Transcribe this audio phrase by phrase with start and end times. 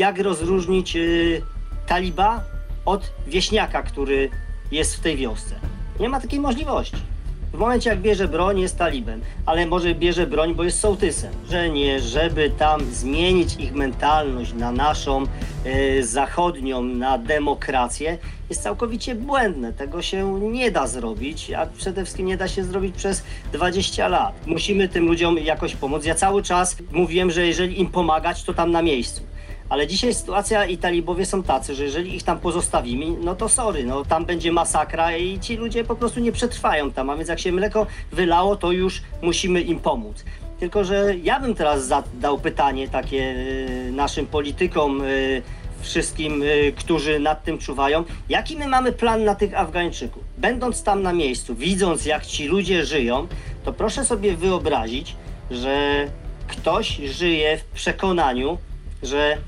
[0.00, 1.42] jak rozróżnić y,
[1.86, 2.44] taliba
[2.84, 4.30] od wieśniaka, który
[4.72, 5.54] jest w tej wiosce.
[6.00, 6.96] Nie ma takiej możliwości.
[7.52, 11.32] W momencie jak bierze broń jest talibem, ale może bierze broń, bo jest sołtysem.
[11.50, 15.24] Że nie, żeby tam zmienić ich mentalność na naszą
[15.64, 18.18] e, zachodnią, na demokrację,
[18.50, 19.72] jest całkowicie błędne.
[19.72, 23.22] Tego się nie da zrobić, a przede wszystkim nie da się zrobić przez
[23.52, 24.46] 20 lat.
[24.46, 26.04] Musimy tym ludziom jakoś pomóc.
[26.04, 29.29] Ja cały czas mówiłem, że jeżeli im pomagać, to tam na miejscu.
[29.70, 33.84] Ale dzisiaj sytuacja i talibowie są tacy, że jeżeli ich tam pozostawimy, no to sorry,
[33.84, 37.40] no tam będzie masakra i ci ludzie po prostu nie przetrwają tam, a więc jak
[37.40, 40.24] się mleko wylało, to już musimy im pomóc.
[40.60, 43.34] Tylko, że ja bym teraz zadał pytanie takie
[43.88, 45.42] y, naszym politykom, y,
[45.80, 48.04] wszystkim, y, którzy nad tym czuwają.
[48.28, 50.22] Jaki my mamy plan na tych Afgańczyków?
[50.38, 53.26] Będąc tam na miejscu, widząc jak ci ludzie żyją,
[53.64, 55.16] to proszę sobie wyobrazić,
[55.50, 56.06] że
[56.48, 58.58] ktoś żyje w przekonaniu,
[59.02, 59.38] że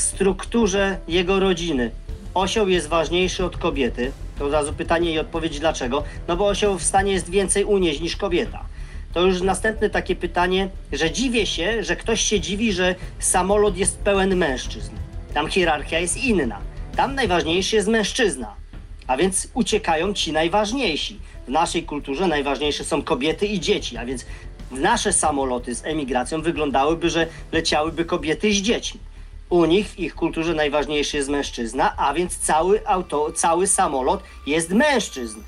[0.00, 1.90] strukturze jego rodziny
[2.34, 6.04] osioł jest ważniejszy od kobiety, to od razu pytanie i odpowiedź dlaczego?
[6.28, 8.64] No bo osioł w stanie jest więcej unieść niż kobieta.
[9.12, 13.98] To już następne takie pytanie, że dziwię się, że ktoś się dziwi, że samolot jest
[13.98, 14.90] pełen mężczyzn.
[15.34, 16.58] Tam hierarchia jest inna.
[16.96, 18.54] Tam najważniejszy jest mężczyzna.
[19.06, 21.18] A więc uciekają ci najważniejsi.
[21.46, 24.26] W naszej kulturze najważniejsze są kobiety i dzieci, a więc
[24.70, 29.00] nasze samoloty z emigracją wyglądałyby, że leciałyby kobiety z dziećmi.
[29.50, 34.70] U nich w ich kulturze najważniejszy jest mężczyzna, a więc cały, auto, cały samolot jest
[34.70, 35.40] mężczyzn.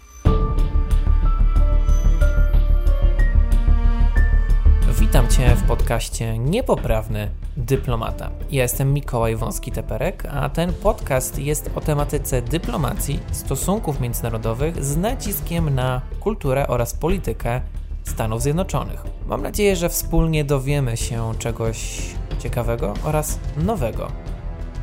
[5.00, 8.30] Witam Cię w podcaście Niepoprawny Dyplomata.
[8.50, 15.74] Ja jestem Mikołaj Wąski-Teperek, a ten podcast jest o tematyce dyplomacji, stosunków międzynarodowych z naciskiem
[15.74, 17.60] na kulturę oraz politykę
[18.04, 19.04] Stanów Zjednoczonych.
[19.26, 22.00] Mam nadzieję, że wspólnie dowiemy się czegoś
[22.38, 24.12] ciekawego oraz nowego.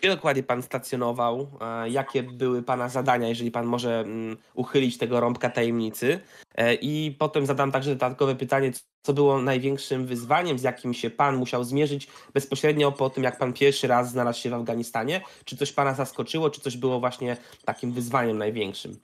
[0.00, 1.50] Gdzie dokładnie pan stacjonował?
[1.88, 6.20] Jakie były pana zadania, jeżeli pan może mm, uchylić tego rąbka tajemnicy?
[6.54, 11.36] E, I potem zadam także dodatkowe pytanie, co było największym wyzwaniem, z jakim się pan
[11.36, 15.20] musiał zmierzyć bezpośrednio po tym, jak pan pierwszy raz znalazł się w Afganistanie?
[15.44, 18.98] Czy coś pana zaskoczyło, czy coś było właśnie takim wyzwaniem największym?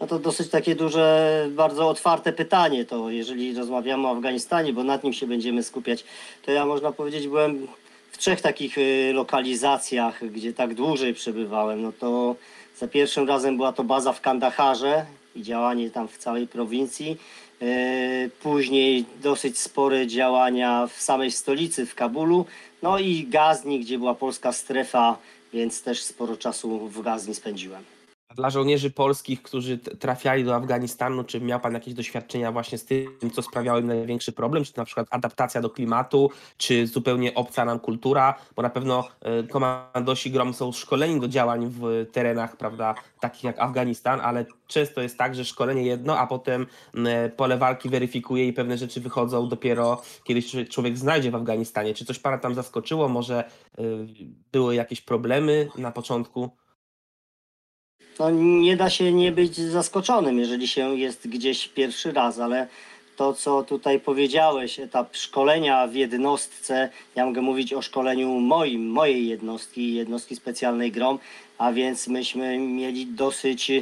[0.00, 2.84] No to dosyć takie duże, bardzo otwarte pytanie.
[2.84, 6.04] To jeżeli rozmawiamy o Afganistanie, bo nad nim się będziemy skupiać,
[6.42, 7.68] to ja można powiedzieć, byłem
[8.16, 12.36] w trzech takich y, lokalizacjach, gdzie tak dłużej przebywałem, no to
[12.78, 17.18] za pierwszym razem była to baza w Kandaharze i działanie tam w całej prowincji.
[17.62, 22.46] Y, później dosyć spore działania w samej stolicy, w Kabulu.
[22.82, 25.18] No i Gazni, gdzie była polska strefa,
[25.52, 27.95] więc też sporo czasu w Gazni spędziłem
[28.34, 33.30] dla żołnierzy polskich, którzy trafiali do Afganistanu, czy miał Pan jakieś doświadczenia właśnie z tym,
[33.34, 37.80] co sprawiało im największy problem, czy na przykład adaptacja do klimatu, czy zupełnie obca nam
[37.80, 43.44] kultura, bo na pewno e, komandosi GROM są szkoleni do działań w terenach, prawda, takich
[43.44, 46.66] jak Afganistan, ale często jest tak, że szkolenie jedno, a potem
[47.36, 51.94] pole walki weryfikuje i pewne rzeczy wychodzą dopiero, kiedy się człowiek znajdzie w Afganistanie.
[51.94, 53.08] Czy coś Pana tam zaskoczyło?
[53.08, 53.82] Może e,
[54.52, 56.50] były jakieś problemy na początku?
[58.18, 62.66] No, nie da się nie być zaskoczonym, jeżeli się jest gdzieś pierwszy raz, ale
[63.16, 69.28] to, co tutaj powiedziałeś, etap szkolenia w jednostce, ja mogę mówić o szkoleniu moim, mojej
[69.28, 71.18] jednostki, jednostki specjalnej GROM,
[71.58, 73.72] a więc myśmy mieli dosyć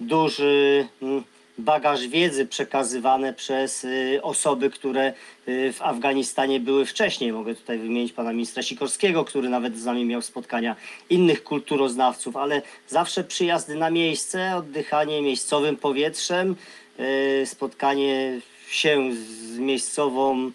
[0.00, 1.24] duży mm,
[1.58, 5.12] bagaż wiedzy przekazywane przez y, osoby, które
[5.48, 7.32] y, w Afganistanie były wcześniej.
[7.32, 10.76] Mogę tutaj wymienić pana ministra Sikorskiego, który nawet z nami miał spotkania
[11.10, 16.56] innych kulturoznawców, ale zawsze przyjazdy na miejsce, oddychanie miejscowym powietrzem,
[17.00, 20.50] y, spotkanie się z miejscową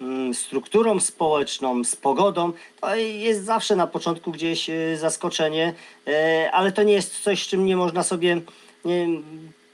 [0.00, 5.74] mm, strukturą społeczną, z pogodą, to jest zawsze na początku gdzieś zaskoczenie,
[6.52, 8.40] ale to nie jest coś, z czym nie można sobie
[8.84, 9.08] nie,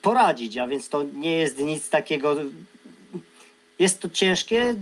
[0.03, 2.37] poradzić, a więc to nie jest nic takiego.
[3.79, 4.75] Jest to ciężkie,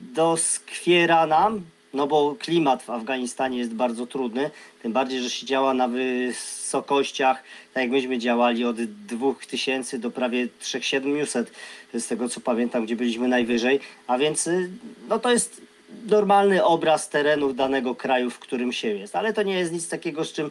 [0.00, 1.62] doskwiera nam,
[1.94, 4.50] no bo klimat w Afganistanie jest bardzo trudny,
[4.82, 7.42] tym bardziej, że się działa na wysokościach,
[7.74, 11.52] tak jak myśmy działali od 2000 do prawie 3700,
[11.94, 14.70] z tego co pamiętam, gdzie byliśmy najwyżej, a więc y,
[15.08, 15.60] no to jest
[16.06, 20.24] normalny obraz terenów danego kraju, w którym się jest, ale to nie jest nic takiego,
[20.24, 20.50] z czym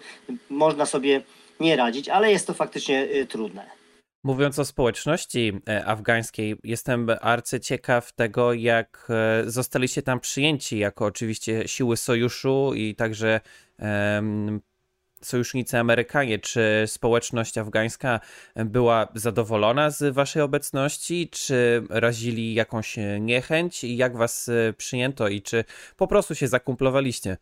[0.50, 1.22] można sobie
[1.60, 3.77] nie radzić, ale jest to faktycznie y, trudne.
[4.28, 11.68] Mówiąc o społeczności e, afgańskiej, jestem arcyciekaw tego, jak e, zostaliście tam przyjęci jako oczywiście
[11.68, 13.42] siły sojuszu i także
[13.80, 14.62] um,
[15.22, 16.40] sojusznicy Amerykanie.
[16.40, 18.20] Czy społeczność afgańska
[18.56, 25.42] była zadowolona z waszej obecności, czy razili jakąś niechęć i jak was e, przyjęto i
[25.42, 25.64] czy
[25.98, 27.38] po prostu się zakumplowaliście?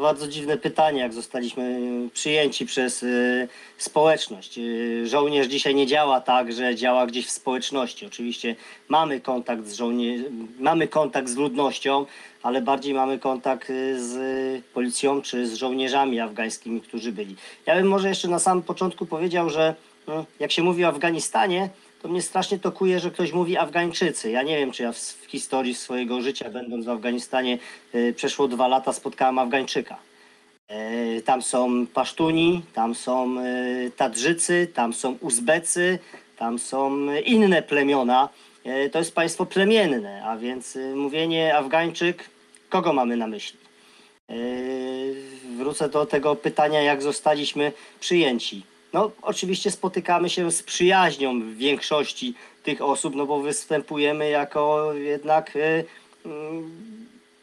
[0.00, 1.80] Bardzo dziwne pytanie, jak zostaliśmy
[2.12, 3.48] przyjęci przez y,
[3.78, 4.58] społeczność.
[4.58, 8.06] Y, żołnierz dzisiaj nie działa tak, że działa gdzieś w społeczności.
[8.06, 8.56] Oczywiście
[8.88, 12.06] mamy kontakt z żołnierzem, mamy kontakt z ludnością,
[12.42, 17.36] ale bardziej mamy kontakt y, z policją czy z żołnierzami afgańskimi, którzy byli.
[17.66, 19.74] Ja bym może jeszcze na samym początku powiedział, że
[20.08, 21.68] y, jak się mówi o Afganistanie,
[22.02, 24.30] to mnie strasznie tokuje, że ktoś mówi Afgańczycy.
[24.30, 27.58] Ja nie wiem, czy ja w, w historii swojego życia, będąc w Afganistanie,
[27.94, 29.96] y, przeszło dwa lata, spotkałem Afgańczyka.
[30.70, 35.98] Y, tam są Pasztuni, tam są y, Tadżycy, tam są Uzbecy,
[36.36, 38.28] tam są inne plemiona.
[38.92, 42.30] To jest państwo plemienne, a więc mówienie Afgańczyk,
[42.68, 43.58] kogo mamy na myśli?
[45.56, 48.62] Wrócę do tego pytania, jak zostaliśmy przyjęci.
[48.92, 55.56] No, oczywiście spotykamy się z przyjaźnią w większości tych osób, no bo występujemy jako jednak
[55.56, 55.84] y,
[56.26, 56.70] mm,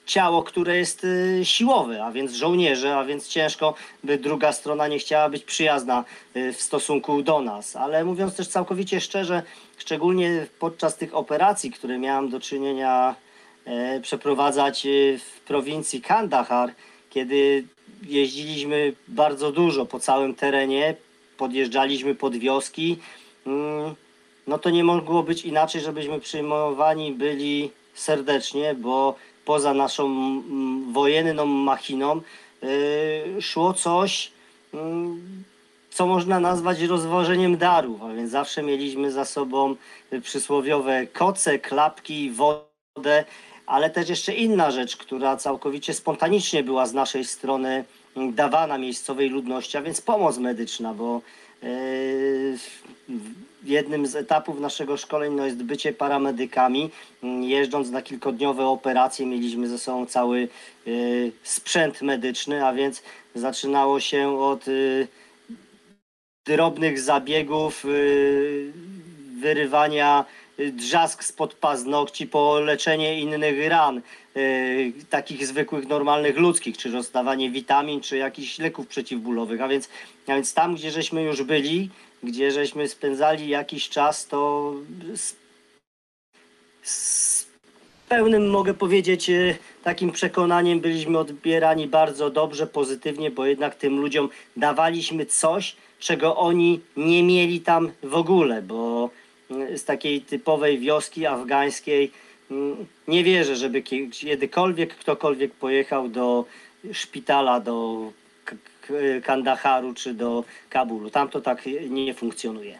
[0.06, 3.74] ciało, które jest y, siłowe, a więc żołnierze, a więc ciężko,
[4.04, 6.04] by druga strona nie chciała być przyjazna
[6.36, 7.76] y, w stosunku do nas.
[7.76, 9.44] Ale mówiąc też całkowicie szczerze,
[9.78, 13.16] szczególnie podczas tych operacji, które miałem do czynienia
[13.66, 16.72] e, przeprowadzać y, w prowincji Kandahar,
[17.10, 17.64] kiedy
[18.04, 20.96] jeździliśmy bardzo dużo po całym terenie,
[21.40, 22.98] podjeżdżaliśmy pod wioski,
[23.48, 23.96] mm,
[24.48, 29.16] no to nie mogło być inaczej, żebyśmy przyjmowani byli serdecznie, bo
[29.46, 30.04] poza naszą
[30.92, 32.22] wojenną machiną
[32.62, 34.32] yy, szło coś,
[34.74, 35.44] mm,
[35.90, 39.76] co można nazwać rozwożeniem darów, a więc zawsze mieliśmy za sobą
[40.24, 43.26] przysłowiowe koce, klapki, wodę,
[43.66, 47.84] ale też jeszcze inna rzecz, która całkowicie spontanicznie była z naszej strony
[48.34, 51.22] dawana miejscowej ludności, a więc pomoc medyczna, bo
[51.64, 51.68] e,
[53.64, 56.90] jednym z etapów naszego szkoleń no, jest bycie paramedykami.
[57.42, 60.48] Jeżdżąc na kilkodniowe operacje mieliśmy ze sobą cały
[60.88, 60.92] e,
[61.44, 63.04] sprzęt medyczny, a więc
[63.36, 64.72] zaczynało się od e,
[66.46, 67.86] drobnych zabiegów,
[69.42, 70.26] wyrywania
[70.72, 74.02] drzask spod paznokci po leczenie innych ran,
[74.96, 79.62] yy, takich zwykłych, normalnych, ludzkich, czy rozdawanie witamin, czy jakichś leków przeciwbólowych.
[79.62, 79.90] A więc,
[80.28, 81.90] a więc tam, gdzie żeśmy już byli,
[82.24, 84.74] gdzie żeśmy spędzali jakiś czas, to
[85.16, 85.36] z,
[86.84, 87.48] z
[88.10, 94.30] pełnym, mogę powiedzieć, e, takim przekonaniem byliśmy odbierani bardzo dobrze, pozytywnie, bo jednak tym ludziom
[94.58, 99.10] dawaliśmy coś, czego oni nie mieli tam w ogóle, bo
[99.76, 102.12] z takiej typowej wioski afgańskiej.
[103.08, 106.46] Nie wierzę, żeby kiedykolwiek ktokolwiek pojechał do
[106.94, 108.12] szpitala, do
[109.24, 111.10] Kandaharu czy do Kabulu.
[111.10, 112.80] Tam to tak nie funkcjonuje.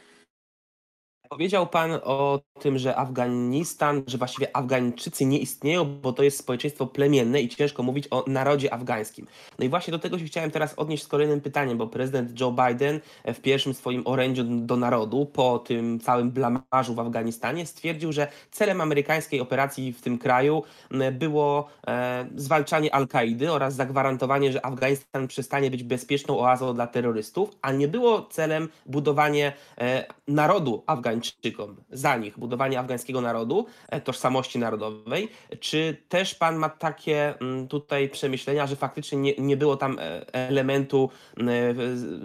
[1.32, 6.88] Powiedział Pan o tym, że Afganistan, że właściwie Afgańczycy nie istnieją, bo to jest społeczeństwo
[6.88, 9.28] plemienne i ciężko mówić o narodzie afgańskim.
[9.60, 12.52] No i właśnie do tego się chciałem teraz odnieść z kolejnym pytaniem, bo prezydent Joe
[12.52, 18.28] Biden w pierwszym swoim orędziu do narodu po tym całym blamarzu w Afganistanie stwierdził, że
[18.52, 20.64] celem amerykańskiej operacji w tym kraju
[21.12, 27.72] było e, zwalczanie Al-Kaidy oraz zagwarantowanie, że Afganistan przestanie być bezpieczną oazą dla terrorystów, a
[27.72, 34.60] nie było celem budowanie e, narodu afgańskiego Afgańczykom, za nich, budowanie afgańskiego narodu, e, tożsamości
[34.60, 35.30] narodowej.
[35.60, 40.34] Czy też pan ma takie mm, tutaj przemyślenia, że faktycznie nie, nie było tam e,
[40.34, 41.10] elementu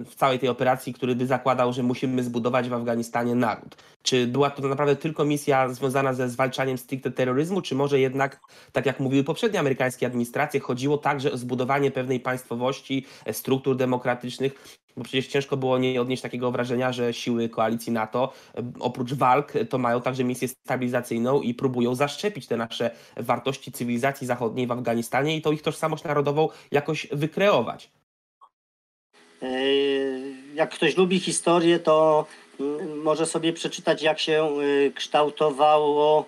[0.06, 3.76] w całej tej operacji, który by zakładał, że musimy zbudować w Afganistanie naród?
[4.02, 8.40] Czy była to naprawdę tylko misja związana ze zwalczaniem stricte terroryzmu, czy może jednak,
[8.72, 14.83] tak jak mówiły poprzednie amerykańskie administracje, chodziło także o zbudowanie pewnej państwowości, e, struktur demokratycznych,
[14.96, 19.52] Bo przecież ciężko było nie odnieść takiego wrażenia, że siły koalicji NATO e, oprócz walk
[19.70, 25.36] to mają także misję stabilizacyjną i próbują zaszczepić te nasze wartości cywilizacji zachodniej w Afganistanie
[25.36, 27.90] i tą ich tożsamość narodową jakoś wykreować.
[29.42, 32.26] Yy, Jak ktoś lubi historię, to
[33.02, 34.50] może sobie przeczytać, jak się
[34.94, 36.24] kształtowało,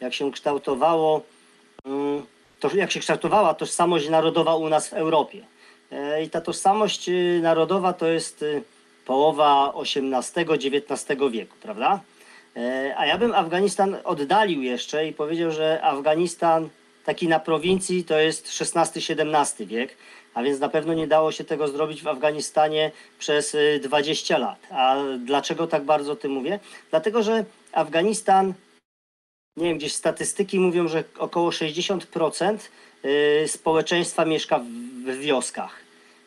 [0.00, 1.22] jak się kształtowało,
[1.84, 2.22] mm,
[2.60, 5.46] to, jak się kształtowała tożsamość narodowa u nas w Europie.
[5.92, 8.62] E, I ta tożsamość y, narodowa to jest y,
[9.06, 12.00] połowa XVIII-XIX wieku, prawda?
[12.56, 16.68] E, A ja bym Afganistan oddalił jeszcze i powiedział, że Afganistan
[17.04, 19.96] taki na prowincji to jest XVI-XVII wiek,
[20.34, 24.58] a więc na pewno nie dało się tego zrobić w Afganistanie przez y, 20 lat.
[24.70, 26.60] A dlaczego tak bardzo o tym mówię?
[26.90, 28.54] Dlatego, że Afganistan,
[29.56, 32.58] nie wiem, gdzieś statystyki mówią, że około 60%
[33.04, 34.60] y, społeczeństwa mieszka
[35.04, 35.81] w wioskach.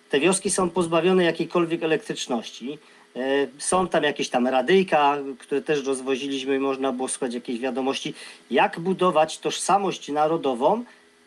[0.10, 2.78] Te wioski są pozbawione jakiejkolwiek elektryczności.
[3.16, 8.14] E, Są tam jakieś tam radyjka, które też rozwoziliśmy, można było słuchać jakiejś wiadomości.
[8.52, 10.84] Jak budować tożsamość narodową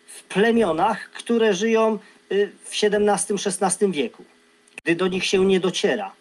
[0.06, 1.98] w plemionach, które żyją
[2.32, 4.24] y, w XVII-XVI wieku,
[4.84, 6.12] gdy do nich się nie dociera.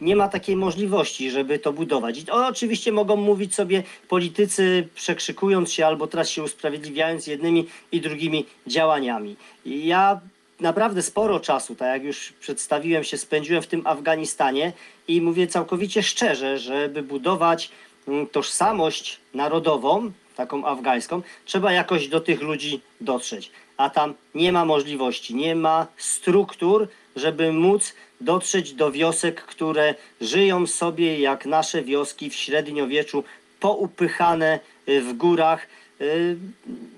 [0.00, 2.18] Nie ma takiej możliwości, żeby to budować.
[2.18, 8.00] I to oczywiście mogą mówić sobie politycy, przekrzykując się albo teraz się usprawiedliwiając jednymi i
[8.00, 9.36] drugimi działaniami.
[9.64, 10.20] I ja
[10.60, 14.72] naprawdę sporo czasu, tak jak już przedstawiłem się, spędziłem w tym Afganistanie
[15.08, 17.70] i mówię całkowicie szczerze, żeby budować
[18.08, 23.50] mm, tożsamość narodową, taką afgańską, trzeba jakoś do tych ludzi dotrzeć.
[23.76, 30.66] A tam nie ma możliwości, nie ma struktur, żeby móc dotrzeć do wiosek, które żyją
[30.66, 33.24] sobie jak nasze wioski w średniowieczu,
[33.60, 35.66] poupychane y, w górach.
[36.00, 36.36] Y,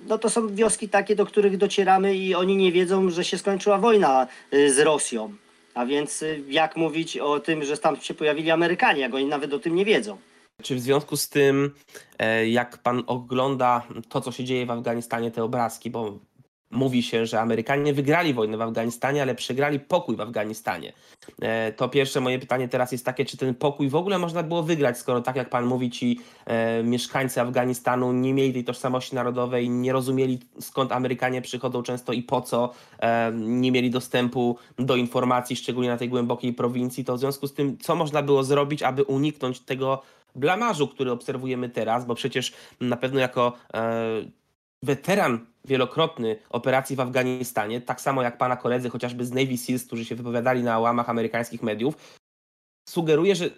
[0.08, 3.78] No to są wioski takie, do których docieramy i oni nie wiedzą, że się skończyła
[3.78, 5.34] wojna y, z Rosją.
[5.74, 9.52] A więc y, jak mówić o tym, że tam się pojawili Amerykanie, jak oni nawet
[9.52, 10.18] o tym nie wiedzą.
[10.62, 11.74] Czy w związku z tym,
[12.18, 16.18] e, jak pan ogląda to, co się dzieje w Afganistanie, te obrazki, bo
[16.70, 20.92] mówi się, że Amerykanie wygrali wojnę w Afganistanie, ale przegrali pokój w Afganistanie.
[21.42, 24.62] E, To pierwsze moje pytanie teraz jest takie, czy ten pokój w ogóle można było
[24.62, 29.70] wygrać, skoro tak jak pan mówi, ci e, mieszkańcy Afganistanu nie mieli tej tożsamości narodowej,
[29.70, 35.56] nie rozumieli skąd Amerykanie przychodzą często i po co, e, nie mieli dostępu do informacji,
[35.56, 39.04] szczególnie na tej głębokiej prowincji, to w związku z tym, co można było zrobić, aby
[39.04, 40.02] uniknąć tego
[40.34, 43.52] blamażu, który obserwujemy teraz, bo przecież na pewno jako
[44.86, 50.04] weteran wielokrotny operacji w Afganistanie, tak samo jak pana koledzy chociażby z Navy Seals, którzy
[50.04, 51.94] się wypowiadali na łamach amerykańskich mediów,
[52.88, 53.50] sugeruję, że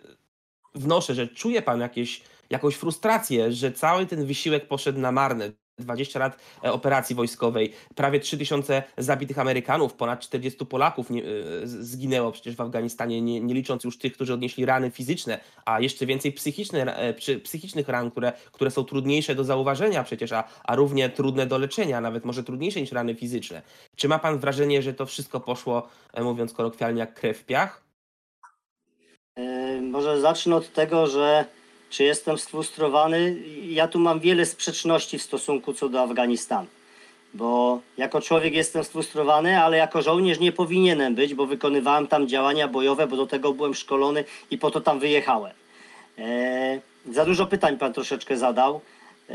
[0.75, 5.53] wnoszę, że czuje pan jakieś, jakąś frustrację, że cały ten wysiłek poszedł na marne.
[5.79, 11.27] 20 lat e, operacji wojskowej, prawie 3000 zabitych Amerykanów, ponad 40 Polaków nie, e,
[11.65, 16.07] zginęło przecież w Afganistanie, nie, nie licząc już tych, którzy odnieśli rany fizyczne, a jeszcze
[16.07, 21.09] więcej psychiczne, e, psychicznych ran, które, które są trudniejsze do zauważenia przecież, a, a równie
[21.09, 23.63] trudne do leczenia, nawet może trudniejsze niż rany fizyczne.
[23.97, 25.89] Czy ma pan wrażenie, że to wszystko poszło,
[26.21, 27.89] mówiąc kolokwialnie, jak krew w piach?
[29.83, 31.45] Może zacznę od tego, że
[31.91, 33.37] czy jestem sfrustrowany.
[33.69, 36.67] Ja tu mam wiele sprzeczności w stosunku co do Afganistanu.
[37.35, 42.69] Bo jako człowiek jestem sfrustrowany, ale jako żołnierz nie powinienem być, bo wykonywałem tam działania
[42.69, 45.53] bojowe, bo do tego byłem szkolony i po to tam wyjechałem.
[46.19, 46.81] E,
[47.13, 48.81] za dużo pytań pan troszeczkę zadał.
[49.31, 49.35] E,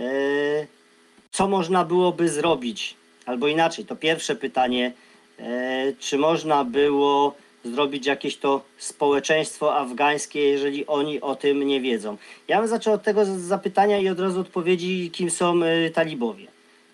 [1.32, 2.96] co można byłoby zrobić?
[3.26, 4.94] Albo inaczej, to pierwsze pytanie,
[5.40, 12.18] e, czy można było zrobić jakieś to społeczeństwo afgańskie, jeżeli oni o tym nie wiedzą?
[12.48, 16.48] Ja bym zaczął od tego zapytania i od razu odpowiedzi, kim są e, talibowie.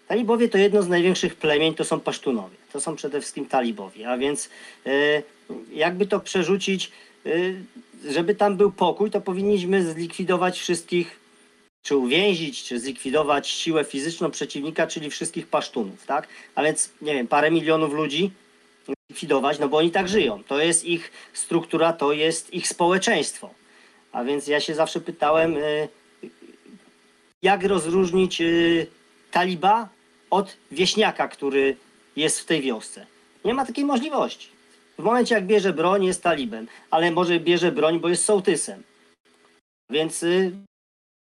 [0.07, 2.55] Talibowie to jedno z największych plemień, to są pasztunowie.
[2.73, 4.49] To są przede wszystkim talibowie, a więc
[4.85, 5.23] e,
[5.73, 6.91] jakby to przerzucić,
[7.25, 7.29] e,
[8.11, 11.19] żeby tam był pokój, to powinniśmy zlikwidować wszystkich,
[11.83, 16.27] czy uwięzić, czy zlikwidować siłę fizyczną przeciwnika, czyli wszystkich pasztunów, tak?
[16.55, 18.31] A więc, nie wiem, parę milionów ludzi
[19.09, 20.43] likwidować, no bo oni tak żyją.
[20.43, 23.49] To jest ich struktura, to jest ich społeczeństwo.
[24.11, 25.87] A więc ja się zawsze pytałem, e,
[27.41, 28.45] jak rozróżnić e,
[29.31, 29.89] taliba
[30.29, 31.77] od wieśniaka, który
[32.15, 33.05] jest w tej wiosce.
[33.45, 34.47] Nie ma takiej możliwości.
[34.99, 38.83] W momencie jak bierze broń jest talibem, ale może bierze broń, bo jest sołtysem.
[39.89, 40.51] Więc y,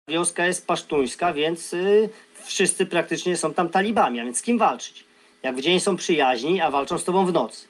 [0.09, 2.09] wioska jest pasztuńska, więc y,
[2.45, 5.05] wszyscy praktycznie są tam talibami, a więc z kim walczyć?
[5.43, 7.69] Jak w dzień są przyjaźni, a walczą z tobą w nocy.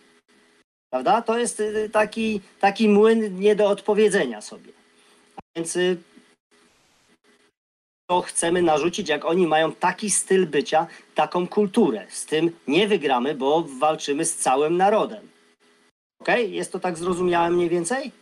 [0.90, 1.22] Prawda?
[1.22, 4.72] To jest y, taki, taki młyn nie do odpowiedzenia sobie.
[5.36, 5.96] A więc y,
[8.10, 12.06] to chcemy narzucić, jak oni mają taki styl bycia, taką kulturę.
[12.10, 15.28] Z tym nie wygramy, bo walczymy z całym narodem.
[16.20, 16.52] Okej?
[16.52, 18.12] Jest to tak zrozumiałe mniej więcej?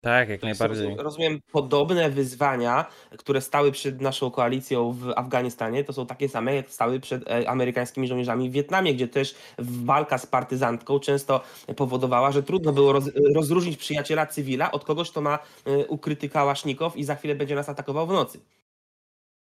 [0.00, 0.96] Tak, jak najbardziej.
[0.98, 2.86] Rozumiem, podobne wyzwania,
[3.18, 7.50] które stały przed naszą koalicją w Afganistanie, to są takie same, jak stały przed e,
[7.50, 11.40] amerykańskimi żołnierzami w Wietnamie, gdzie też walka z partyzantką często
[11.76, 16.96] powodowała, że trudno było roz, rozróżnić przyjaciela cywila od kogoś, kto ma e, ukryty kałasznikow
[16.96, 18.40] i za chwilę będzie nas atakował w nocy.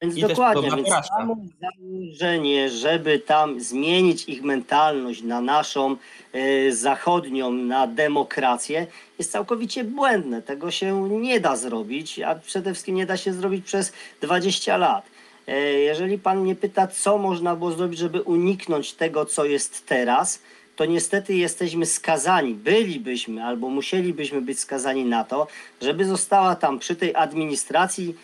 [0.01, 0.87] Więc I dokładnie, więc
[1.17, 5.95] samo założenie, żeby tam zmienić ich mentalność na naszą
[6.33, 8.87] e, zachodnią, na demokrację,
[9.19, 10.41] jest całkowicie błędne.
[10.41, 15.05] Tego się nie da zrobić, a przede wszystkim nie da się zrobić przez 20 lat.
[15.47, 20.41] E, jeżeli pan mnie pyta, co można było zrobić, żeby uniknąć tego, co jest teraz,
[20.75, 25.47] to niestety jesteśmy skazani, bylibyśmy albo musielibyśmy być skazani na to,
[25.81, 28.15] żeby została tam przy tej administracji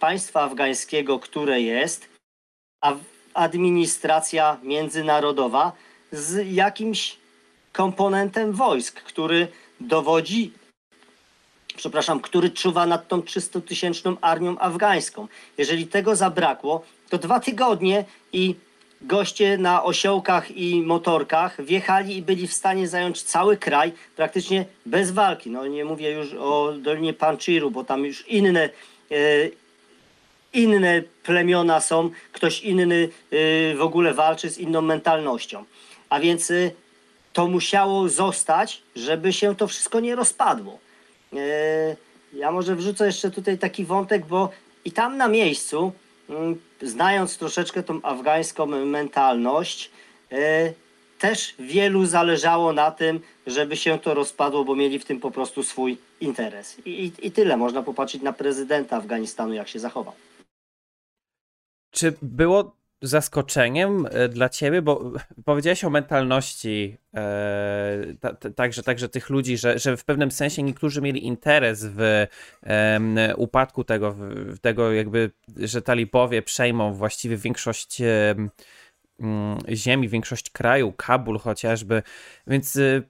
[0.00, 2.08] państwa afgańskiego, które jest,
[2.80, 2.94] a
[3.34, 5.72] administracja międzynarodowa
[6.12, 7.16] z jakimś
[7.72, 9.48] komponentem wojsk, który
[9.80, 10.52] dowodzi,
[11.76, 15.28] przepraszam, który czuwa nad tą 300-tysięczną armią afgańską.
[15.58, 18.54] Jeżeli tego zabrakło, to dwa tygodnie i
[19.00, 25.10] goście na osiołkach i motorkach wjechali i byli w stanie zająć cały kraj praktycznie bez
[25.10, 25.50] walki.
[25.50, 28.70] No nie mówię już o Dolinie Panchiru, bo tam już inne,
[30.52, 35.64] inne plemiona są, ktoś inny e, w ogóle walczy z inną mentalnością.
[36.08, 36.70] A więc e,
[37.32, 40.78] to musiało zostać, żeby się to wszystko nie rozpadło.
[41.32, 41.96] E,
[42.32, 44.50] Ja może wrzucę jeszcze tutaj taki wątek, bo
[44.84, 45.92] i tam na miejscu,
[46.30, 49.90] mm, znając troszeczkę tą afgańską mentalność,
[50.32, 50.72] e,
[51.22, 55.62] też wielu zależało na tym, żeby się to rozpadło, bo mieli w tym po prostu
[55.62, 56.78] swój interes.
[56.86, 57.56] I, i, i tyle.
[57.56, 60.14] Można popatrzeć na prezydenta Afganistanu, jak się zachował.
[61.90, 65.12] Czy było zaskoczeniem e, dla ciebie, bo
[65.44, 70.62] powiedziałeś o mentalności e, ta, ta, także, także tych ludzi, że, że w pewnym sensie
[70.62, 72.26] niektórzy mieli interes w
[72.62, 78.50] em, upadku tego, w, tego jakby, że talibowie przejmą właściwie większość mm,
[79.72, 82.02] ziemi, większość kraju, Kabul chociażby,
[82.46, 83.02] więc y,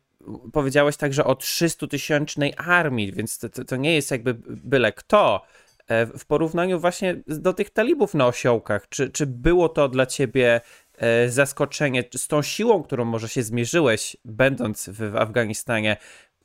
[0.52, 5.42] powiedziałeś także o 300-tysięcznej armii, więc to, to, to nie jest jakby byle kto,
[5.88, 8.88] E, w porównaniu właśnie do tych talibów na osiołkach.
[8.88, 10.60] Czy, czy było to dla ciebie
[10.96, 15.96] e, zaskoczenie z tą siłą, którą może się zmierzyłeś, będąc w, w Afganistanie,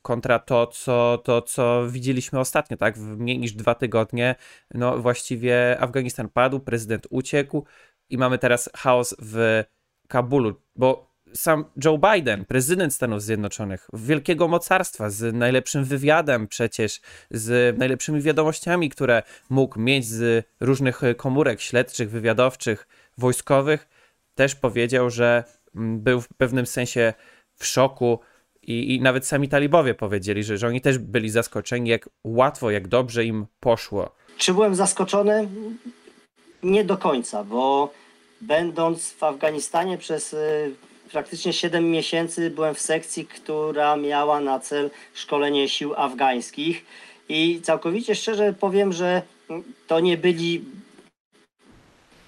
[0.02, 2.98] kontra to co, to, co widzieliśmy ostatnio, tak?
[2.98, 4.36] W mniej niż dwa tygodnie,
[4.74, 7.66] no właściwie Afganistan padł, prezydent uciekł
[8.10, 9.64] i mamy teraz chaos w
[10.08, 17.78] Kabulu, bo sam Joe Biden, prezydent Stanów Zjednoczonych, wielkiego mocarstwa, z najlepszym wywiadem przecież, z
[17.78, 23.88] najlepszymi wiadomościami, które mógł mieć z różnych komórek śledczych, wywiadowczych, wojskowych,
[24.36, 25.44] też powiedział, że
[25.76, 27.14] mm, był w pewnym sensie
[27.56, 28.20] w szoku
[28.62, 32.88] i, i nawet sami talibowie powiedzieli, że, że oni też byli zaskoczeni, jak łatwo, jak
[32.88, 34.16] dobrze im poszło.
[34.38, 35.48] Czy byłem zaskoczony?
[36.68, 37.94] Nie do końca, bo
[38.42, 40.76] będąc w Afganistanie przez y,
[41.12, 46.86] praktycznie 7 miesięcy byłem w sekcji, która miała na cel szkolenie sił afgańskich
[47.30, 49.22] i całkowicie szczerze powiem, że
[49.88, 50.66] to nie byli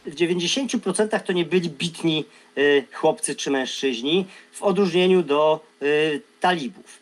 [0.06, 2.25] w 90% to nie byli bitni
[2.58, 6.99] y, chłopcy czy mężczyźni w odróżnieniu do y, talibów.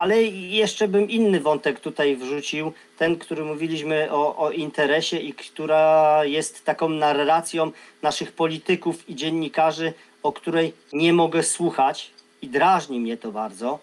[0.00, 6.20] Ale jeszcze bym inny wątek tutaj wrzucił, ten, który mówiliśmy o, o interesie i która
[6.24, 12.10] jest taką narracją naszych polityków i dziennikarzy, o której nie mogę słuchać
[12.42, 13.78] i drażni mnie to bardzo.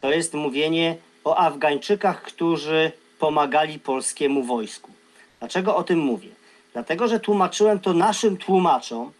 [0.00, 4.90] To jest mówienie o Afgańczykach, którzy pomagali polskiemu wojsku.
[5.38, 6.30] Dlaczego o tym mówię?
[6.72, 9.12] Dlatego, że tłumaczyłem to naszym tłumaczom,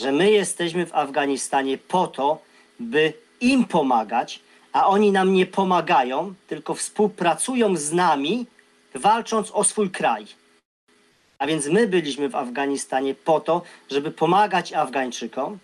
[0.00, 2.38] że my jesteśmy w Afganistanie po to,
[2.80, 4.40] by im pomagać,
[4.72, 8.46] a oni nam nie pomagają, tylko współpracują z nami,
[8.94, 10.26] walcząc o swój kraj.
[11.38, 15.58] A więc my byliśmy w Afganistanie po to, żeby pomagać Afgańczykom,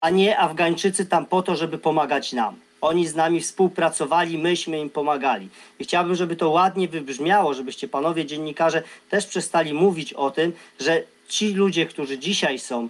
[0.00, 2.56] a nie Afgańczycy tam po to, żeby pomagać nam.
[2.80, 5.48] Oni z nami współpracowali, myśmy im pomagali.
[5.78, 11.02] I chciałbym, żeby to ładnie wybrzmiało, żebyście panowie dziennikarze też przestali mówić o tym, że
[11.28, 12.88] ci ludzie, którzy dzisiaj są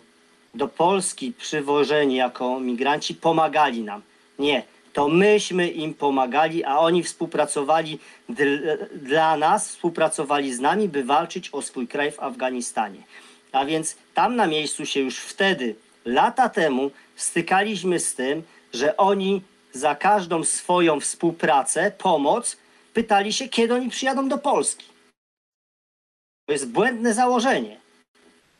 [0.55, 4.02] do Polski przywożeni jako migranci, pomagali nam.
[4.38, 4.62] Nie,
[4.96, 7.98] to myśmy im pomagali, a oni współpracowali
[8.30, 13.02] dl- dla nas, współpracowali z nami, by walczyć o swój kraj w Afganistanie.
[13.52, 19.42] A więc tam na miejscu się już wtedy, lata temu, stykaliśmy z tym, że oni
[19.72, 22.56] za każdą swoją współpracę, pomoc,
[22.94, 24.87] pytali się, kiedy oni przyjadą do Polski.
[26.46, 27.80] To jest błędne założenie.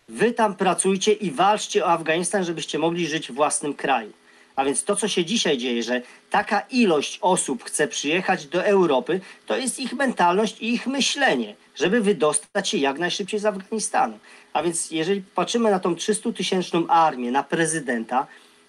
[0.09, 4.13] Wy tam pracujcie i walczcie o Afganistan, żebyście mogli żyć w własnym kraju.
[4.57, 9.21] A więc to, co się dzisiaj dzieje, że taka ilość osób chce przyjechać do Europy,
[9.47, 14.19] to jest ich mentalność i ich myślenie, żeby wydostać się jak najszybciej z Afganistanu.
[14.53, 18.27] A więc jeżeli patrzymy na tą 300-tysięczną armię, na prezydenta,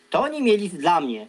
[0.09, 1.27] to oni mieli dla mnie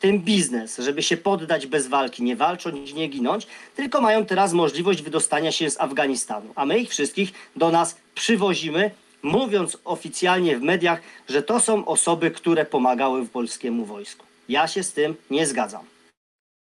[0.00, 5.02] tym biznes, żeby się poddać bez walki, nie walcząc, nie ginąć, tylko mają teraz możliwość
[5.02, 6.52] wydostania się z Afganistanu.
[6.54, 8.90] A my ich wszystkich do nas przywozimy,
[9.22, 14.26] mówiąc oficjalnie w mediach, że to są osoby, które pomagały w polskiemu wojsku.
[14.48, 15.84] Ja się z tym nie zgadzam.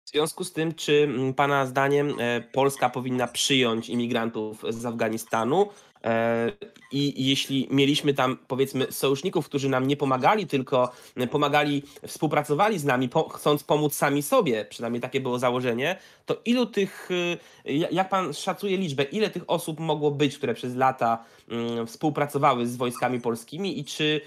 [0.06, 5.68] W związku z tym, czy mm, Pana zdaniem e, Polska powinna przyjąć imigrantów z Afganistanu?
[6.04, 6.52] E,
[6.92, 10.90] I jeśli mieliśmy tam, powiedzmy, sojuszników, którzy nam nie pomagali, tylko
[11.30, 16.66] pomagali, współpracowali z nami, po, chcąc pomóc sami sobie, przynajmniej takie było założenie, to ilu
[16.66, 21.24] tych, y, ja- jak Pan szacuje liczbę, ile tych osób mogło być, które przez lata
[21.48, 24.20] mm, współpracowały z wojskami polskimi i czy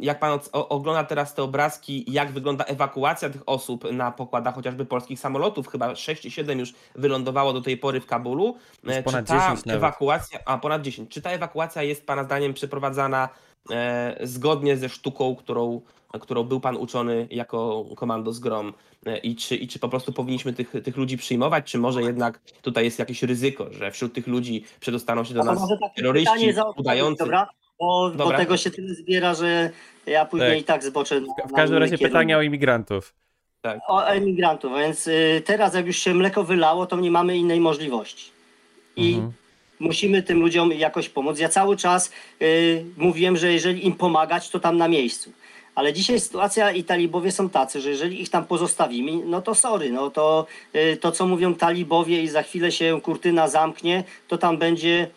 [0.00, 5.20] jak pan ogląda teraz te obrazki, jak wygląda ewakuacja tych osób na pokładach chociażby polskich
[5.20, 8.56] samolotów, chyba 6 czy 7 już wylądowało do tej pory w Kabulu.
[9.04, 9.78] Ponad czy ta 10 nawet.
[9.78, 13.28] ewakuacja, a ponad 10, czy ta ewakuacja jest pana zdaniem przeprowadzana
[13.70, 15.80] e, zgodnie ze sztuką, którą,
[16.20, 18.72] którą był pan uczony jako komandos GROM
[19.06, 22.40] E, i czy, i czy po prostu powinniśmy tych, tych ludzi przyjmować, czy może jednak
[22.62, 25.58] tutaj jest jakieś ryzyko, że wśród tych ludzi przedostaną się do nas
[25.96, 27.24] terroryści udający.
[27.24, 27.48] Dobra?
[27.78, 28.38] Bo, bo Dobra.
[28.38, 29.70] tego się tyle zbiera, że
[30.06, 30.60] ja później Tak.
[30.60, 32.12] i tak zboczę na, W na każdym inny razie kierunek.
[32.12, 33.14] pytania o imigrantów.
[33.88, 37.60] o emigrantów, a więc y, teraz jak już się mleko wylało, to nie mamy innej
[37.60, 38.30] możliwości.
[38.96, 39.32] I Mhm.
[39.80, 41.38] musimy tym ludziom jakoś pomóc.
[41.38, 42.12] Ja cały czas
[42.42, 45.32] y, mówiłem, że jeżeli im pomagać, to tam na miejscu.
[45.74, 49.90] Ale dzisiaj sytuacja i talibowie są tacy, że jeżeli ich tam pozostawimy, no to sorry,
[49.90, 54.58] no to y, to co mówią talibowie i za chwilę się kurtyna zamknie, to tam
[54.58, 55.08] będzie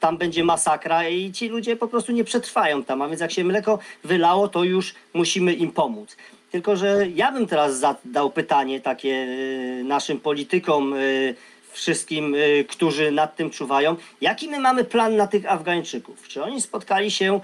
[0.00, 3.02] tam będzie masakra i ci ludzie po prostu nie przetrwają tam.
[3.02, 6.16] A więc jak się mleko wylało, to już musimy im pomóc.
[6.50, 11.34] Tylko, że ja bym teraz zadał pytanie takie y, naszym politykom, y,
[11.72, 13.96] wszystkim, y, którzy nad tym czuwają.
[14.20, 16.28] Jaki my mamy plan na tych Afgańczyków?
[16.28, 17.40] Czy oni spotkali się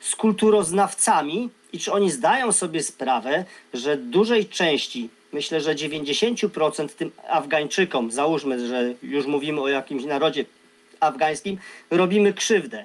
[0.00, 7.12] z kulturoznawcami i czy oni zdają sobie sprawę, że dużej części, myślę, że 90% tym
[7.28, 10.44] Afgańczykom, załóżmy, że już mówimy o jakimś narodzie
[11.00, 11.58] afgańskim,
[11.90, 12.84] robimy krzywdę.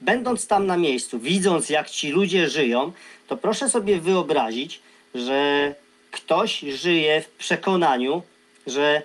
[0.00, 2.92] Będąc tam na miejscu, widząc jak ci ludzie żyją,
[3.28, 4.80] to proszę sobie wyobrazić,
[5.14, 5.74] że
[6.10, 8.22] ktoś żyje w przekonaniu,
[8.66, 9.02] że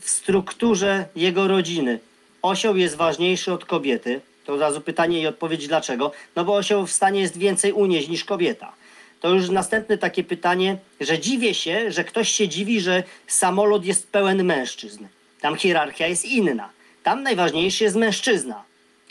[0.00, 1.98] w strukturze jego rodziny
[2.42, 4.20] osioł jest ważniejszy od kobiety.
[4.46, 6.12] To od razu pytanie i odpowiedź dlaczego.
[6.36, 8.72] No bo osioł w stanie jest więcej unieść niż kobieta.
[9.20, 14.12] To już następne takie pytanie, że dziwię się, że ktoś się dziwi, że samolot jest
[14.12, 15.06] pełen mężczyzn.
[15.40, 16.70] Tam hierarchia jest inna.
[17.04, 18.64] Tam najważniejszy jest mężczyzna.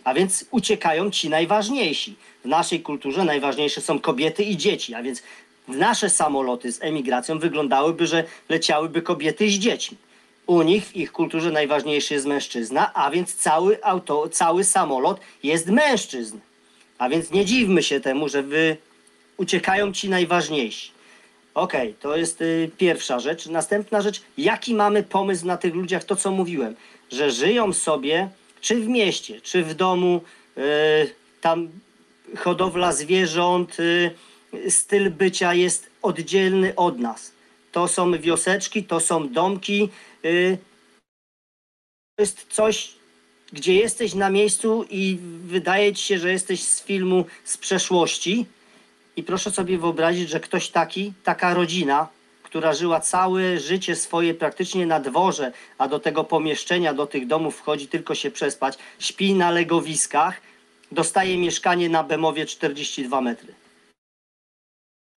[0.03, 2.15] A więc uciekają ci najważniejsi.
[2.45, 5.23] W naszej kulturze najważniejsze są kobiety i dzieci, a więc
[5.67, 9.97] nasze samoloty z emigracją wyglądałyby, że leciałyby kobiety z dziećmi.
[10.47, 15.67] U nich w ich kulturze najważniejszy jest mężczyzna, a więc cały, auto, cały samolot jest
[15.67, 16.38] mężczyzn.
[16.97, 18.77] A więc nie dziwmy się temu, że wy
[19.38, 20.91] uciekają ci najważniejsi.
[21.53, 23.45] Okej, to jest y, pierwsza rzecz.
[23.47, 26.75] Następna rzecz, jaki mamy pomysł na tych ludziach, to co mówiłem,
[27.11, 28.29] że żyją sobie,
[28.61, 30.21] czy w mieście, czy w domu,
[30.57, 30.61] y,
[31.41, 31.69] tam
[32.37, 34.11] hodowla zwierząt, y,
[34.69, 37.31] styl bycia jest oddzielny od nas.
[37.71, 39.89] To są wioseczki, to są domki.
[40.25, 40.57] y,
[42.15, 42.95] To jest coś,
[43.53, 48.45] gdzie jesteś na miejscu i wydaje ci się, że jesteś z filmu z przeszłości.
[49.15, 52.07] I proszę sobie wyobrazić, że ktoś taki, taka rodzina,
[52.53, 57.57] która żyła całe życie swoje praktycznie na dworze, a do tego pomieszczenia, do tych domów
[57.57, 60.41] wchodzi tylko się przespać, śpi na legowiskach,
[60.91, 63.53] dostaje mieszkanie na Bemowie 42 metry.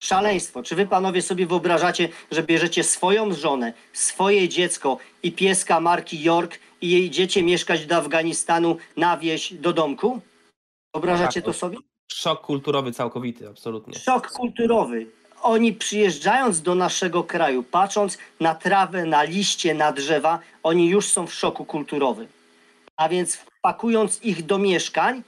[0.02, 0.62] Szaleństwo.
[0.62, 6.58] Czy wy panowie sobie wyobrażacie, że bierzecie swoją żonę, swoje dziecko i pieska marki York
[6.80, 10.20] i idziecie mieszkać do Afganistanu na wieś do domku?
[10.94, 11.78] Wyobrażacie Tak, to to- sobie?
[12.12, 13.98] Szok kulturowy całkowity, absolutnie.
[13.98, 15.06] Szok kulturowy.
[15.46, 21.26] Oni przyjeżdżając do naszego kraju, patrząc na trawę, na liście, na drzewa, oni już są
[21.26, 22.28] w szoku kulturowym.
[22.96, 25.22] A więc wpakując ich do mieszkań,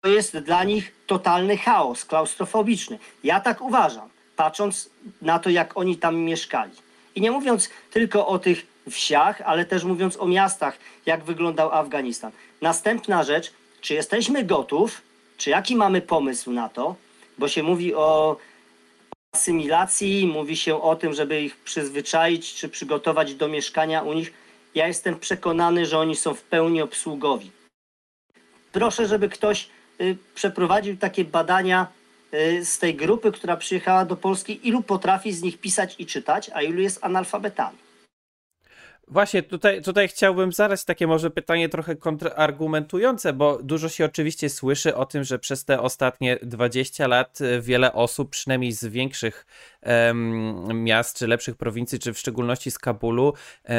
[0.00, 2.98] to jest dla nich totalny chaos klaustrofobiczny.
[3.24, 4.90] Ja tak uważam, patrząc
[5.22, 6.72] na to, jak oni tam mieszkali.
[7.14, 12.32] I nie mówiąc tylko o tych wsiach, ale też mówiąc o miastach, jak wyglądał Afganistan.
[12.60, 15.02] Następna rzecz, czy jesteśmy gotów,
[15.36, 16.96] czy jaki mamy pomysł na to,
[17.38, 18.36] bo się mówi o
[19.36, 24.32] asymilacji, mówi się o tym, żeby ich przyzwyczaić czy przygotować do mieszkania u nich.
[24.74, 27.50] Ja jestem przekonany, że oni są w pełni obsługowi.
[28.72, 29.68] Proszę, żeby ktoś
[30.00, 31.86] y, przeprowadził takie badania
[32.34, 36.50] y, z tej grupy, która przyjechała do Polski, ilu potrafi z nich pisać i czytać,
[36.54, 37.78] a ilu jest analfabetami?
[39.08, 44.96] Właśnie, tutaj, tutaj chciałbym zadać takie może pytanie trochę kontrargumentujące, bo dużo się oczywiście słyszy
[44.96, 49.46] o tym, że przez te ostatnie 20 lat e, wiele osób, przynajmniej z większych
[50.74, 53.32] miast, czy lepszych prowincji, czy w szczególności z Kabulu,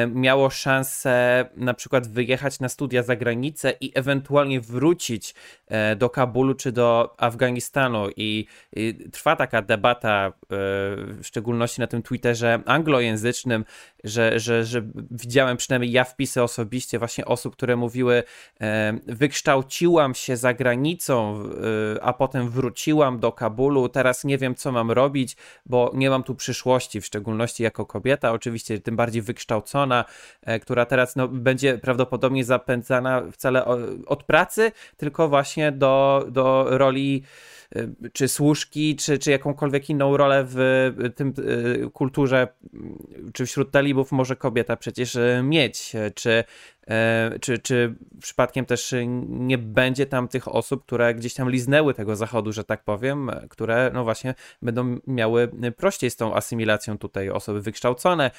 [0.07, 5.35] miało szansę na przykład wyjechać na studia za granicę i ewentualnie wrócić
[5.67, 8.09] e, do Kabulu czy do Afganistanu.
[8.15, 13.65] I, i trwa taka debata, e, w szczególności na tym Twitterze anglojęzycznym,
[14.03, 18.23] że, że, że widziałem przynajmniej ja wpisy osobiście właśnie osób, które mówiły
[19.07, 21.43] wykształciłam się za granicą,
[21.95, 26.23] e, a potem wróciłam do Kabulu, teraz nie wiem co mam robić, bo nie mam
[26.23, 30.05] tu przyszłości, w szczególności jako kobieta, oczywiście tym bardziej wykształcona,
[30.41, 33.65] e, która teraz no, będzie prawdopodobnie zapędzana wcale
[34.05, 37.23] od pracy, tylko właśnie do, do roli
[37.75, 42.47] Y, czy służki, czy, czy jakąkolwiek inną rolę w tym y, kulturze,
[43.33, 46.43] czy wśród talibów może kobieta przecież mieć, czy,
[47.41, 48.95] czy, czy przypadkiem też
[49.27, 53.91] nie będzie tam tych osób, które gdzieś tam liznęły tego zachodu, że tak powiem, które
[53.93, 58.31] no właśnie będą miały prościej z tą asymilacją tutaj osoby wykształcone,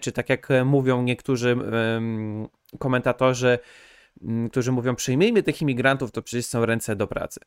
[0.00, 1.56] czy tak jak mówią niektórzy
[2.78, 3.58] komentatorzy,
[4.50, 7.40] którzy mówią przyjmijmy tych imigrantów, to przecież są ręce do pracy.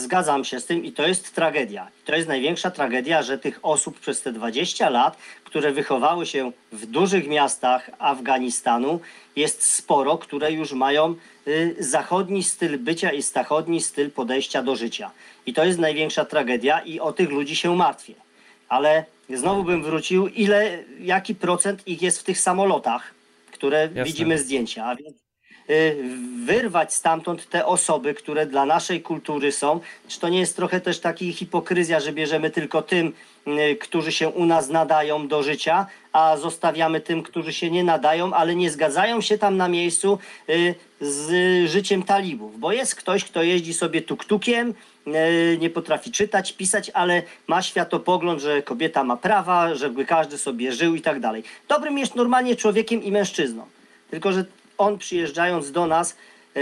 [0.00, 1.88] Zgadzam się z tym i to jest tragedia.
[2.04, 6.86] To jest największa tragedia, że tych osób przez te 20 lat, które wychowały się w
[6.86, 9.00] dużych miastach Afganistanu,
[9.36, 11.14] jest sporo, które już mają
[11.48, 15.10] y, zachodni styl bycia i zachodni styl podejścia do życia.
[15.46, 18.14] I to jest największa tragedia i o tych ludzi się martwię.
[18.68, 23.14] Ale znowu bym wrócił, ile, jaki procent ich jest w tych samolotach,
[23.52, 24.04] które Jasne.
[24.04, 24.84] widzimy zdjęcia.
[24.84, 25.29] A więc
[26.44, 29.80] wyrwać stamtąd te osoby, które dla naszej kultury są.
[30.08, 33.12] Czy to nie jest trochę też taki hipokryzja, że bierzemy tylko tym,
[33.46, 38.32] y, którzy się u nas nadają do życia, a zostawiamy tym, którzy się nie nadają,
[38.32, 43.42] ale nie zgadzają się tam na miejscu y, z życiem talibów, bo jest ktoś, kto
[43.42, 44.74] jeździ sobie tuktukiem,
[45.60, 50.94] nie potrafi czytać, pisać, ale ma światopogląd, że kobieta ma prawa, żeby każdy sobie żył
[50.94, 51.42] i tak dalej.
[51.68, 53.66] Dobrym jest normalnie człowiekiem i mężczyzną.
[54.10, 54.44] Tylko, że
[54.80, 56.16] on przyjeżdżając do nas,
[56.56, 56.60] e,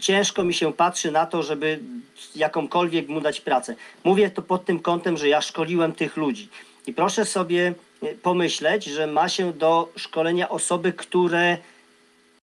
[0.00, 1.80] ciężko mi się patrzy na to, żeby
[2.36, 3.76] jakąkolwiek mu dać pracę.
[4.04, 6.48] Mówię to pod tym kątem, że ja szkoliłem tych ludzi.
[6.86, 11.58] I proszę sobie e, pomyśleć, że ma się do szkolenia osoby, które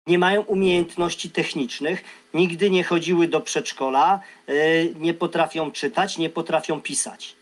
[0.06, 2.04] nie mają umiejętności technicznych,
[2.34, 4.52] nigdy nie chodziły do przedszkola, e,
[4.84, 7.36] nie potrafią czytać, nie potrafią pisać.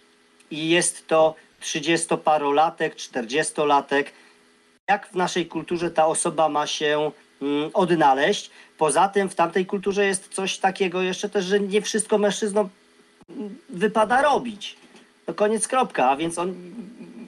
[0.51, 4.05] I jest to 30-parolatek, 40-latek.
[4.89, 7.11] Jak w naszej kulturze ta osoba ma się
[7.75, 8.51] odnaleźć.
[8.79, 12.69] Poza tym w tamtej kulturze jest coś takiego jeszcze też, że nie wszystko mężczyznom
[13.31, 14.77] mm, wypada robić.
[15.27, 16.55] To koniec kropka, a więc on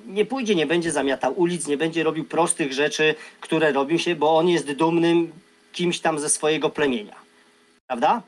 [0.07, 4.37] nie pójdzie, nie będzie zamiatał ulic, nie będzie robił prostych rzeczy, które robią się, bo
[4.37, 5.33] on jest dumnym
[5.73, 7.16] kimś tam ze swojego plemienia.
[7.87, 8.23] Prawda?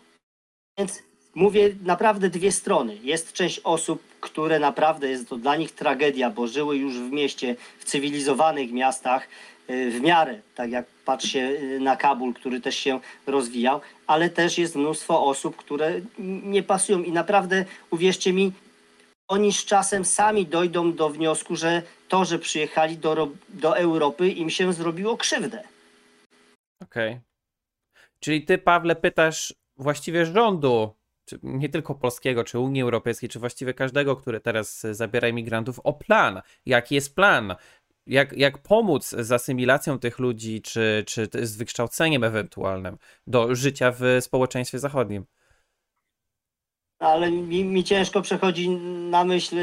[0.79, 1.03] Więc
[1.35, 2.97] mówię naprawdę dwie strony.
[3.03, 7.57] Jest część osób, które naprawdę jest to dla nich tragedia, bo żyły już w mieście,
[7.79, 9.29] w cywilizowanych miastach,
[9.71, 14.59] w miarę, tak jak patrz się y, na Kabul, który też się rozwijał, ale też
[14.59, 16.01] jest mnóstwo osób, które
[16.45, 18.53] nie pasują i naprawdę, uwierzcie mi,
[19.29, 24.51] oni z czasem sami dojdą do wniosku, że to, że przyjechali do, do Europy, im
[24.51, 25.63] się zrobiło krzywdę.
[26.83, 27.11] Okej.
[27.11, 27.21] Okay.
[28.21, 30.95] Czyli ty, Pawle, pytasz właściwie rządu,
[31.43, 36.43] nie tylko polskiego, czy Unii Europejskiej, czy właściwie każdego, który teraz zabiera imigrantów, o plan.
[36.67, 37.55] Jaki jest plan?
[38.11, 42.97] Jak, jak pomóc z asymilacją tych ludzi, czy, czy z wykształceniem ewentualnym
[43.27, 45.25] do życia w społeczeństwie zachodnim.
[46.99, 48.71] Ale mi, mi ciężko przechodzi
[49.11, 49.57] na myśl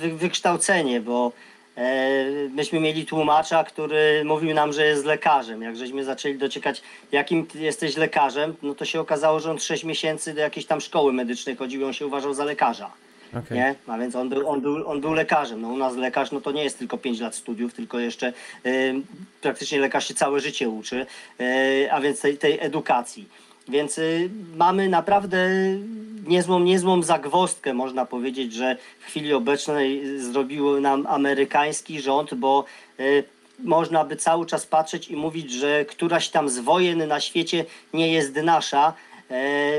[0.00, 1.32] wy, wykształcenie, bo
[1.76, 5.62] e, myśmy mieli tłumacza, który mówił nam, że jest lekarzem.
[5.62, 10.34] Jak żeśmy zaczęli dociekać, jakim jesteś lekarzem, no to się okazało, że on 6 miesięcy
[10.34, 12.90] do jakiejś tam szkoły medycznej chodził i on się uważał za lekarza.
[13.38, 13.58] Okay.
[13.58, 13.74] Nie?
[13.86, 15.60] A więc on był, on, był, on był lekarzem.
[15.60, 18.32] No u nas lekarz no to nie jest tylko 5 lat studiów, tylko jeszcze
[18.66, 18.94] y,
[19.40, 21.06] praktycznie lekarz się całe życie uczy,
[21.40, 23.28] y, a więc tej, tej edukacji.
[23.68, 25.48] Więc y, mamy naprawdę
[26.26, 32.64] niezłą, niezłą zagwostkę, można powiedzieć, że w chwili obecnej zrobił nam amerykański rząd, bo
[33.00, 33.24] y,
[33.58, 38.12] można by cały czas patrzeć i mówić, że któraś tam z wojen na świecie nie
[38.12, 38.92] jest nasza,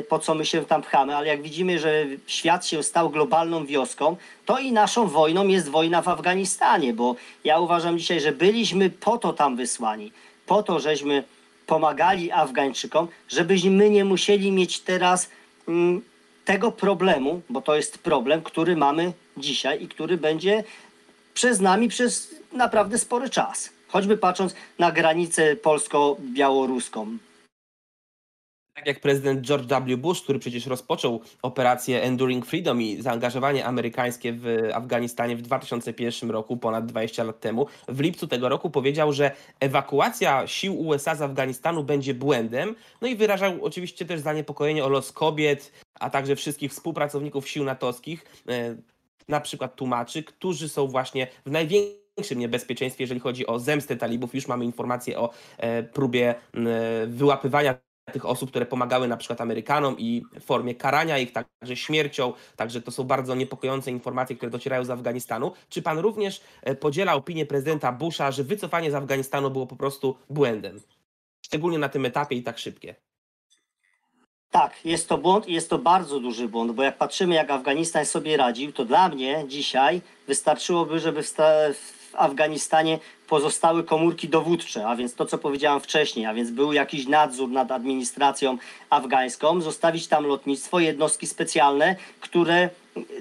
[0.09, 4.17] po co my się tam pchamy, ale jak widzimy, że świat się stał globalną wioską,
[4.45, 9.17] to i naszą wojną jest wojna w Afganistanie, bo ja uważam dzisiaj, że byliśmy po
[9.17, 10.11] to tam wysłani,
[10.45, 11.23] po to, żeśmy
[11.67, 15.29] pomagali Afgańczykom, żebyśmy my nie musieli mieć teraz
[15.67, 16.01] mm,
[16.45, 20.63] tego problemu, bo to jest problem, który mamy dzisiaj i który będzie
[21.33, 23.69] przez nami przez naprawdę spory czas.
[23.87, 27.17] Choćby patrząc na granicę polsko-białoruską.
[28.75, 29.97] Tak jak prezydent George W.
[29.97, 36.57] Bush, który przecież rozpoczął operację Enduring Freedom i zaangażowanie amerykańskie w Afganistanie w 2001 roku,
[36.57, 41.83] ponad 20 lat temu, w lipcu tego roku powiedział, że ewakuacja sił USA z Afganistanu
[41.83, 47.49] będzie błędem, no i wyrażał oczywiście też zaniepokojenie o los kobiet, a także wszystkich współpracowników
[47.49, 48.75] sił natowskich, e,
[49.27, 54.35] na przykład tłumaczy, którzy są właśnie w największym niebezpieczeństwie, jeżeli chodzi o zemstę talibów.
[54.35, 59.95] Już mamy informacje o e, próbie e, wyłapywania tych osób, które pomagały na przykład Amerykanom
[59.99, 64.85] i w formie karania ich także śmiercią, także to są bardzo niepokojące informacje, które docierają
[64.85, 65.51] z Afganistanu.
[65.69, 70.15] Czy pan również e, podziela opinię prezydenta Busha, że wycofanie z Afganistanu było po prostu
[70.29, 70.81] błędem?
[71.45, 72.95] Szczególnie na tym etapie i tak szybkie.
[74.51, 78.05] Tak, jest to błąd i jest to bardzo duży błąd, bo jak patrzymy, jak Afganistan
[78.05, 81.33] sobie radził, to dla mnie dzisiaj wystarczyłoby, żeby w,
[82.15, 87.07] w Afganistanie pozostały komórki dowódcze, a więc to, co powiedziałem wcześniej, a więc był jakiś
[87.07, 88.57] nadzór nad administracją
[88.89, 92.69] afgańską, zostawić tam lotnictwo, jednostki specjalne, które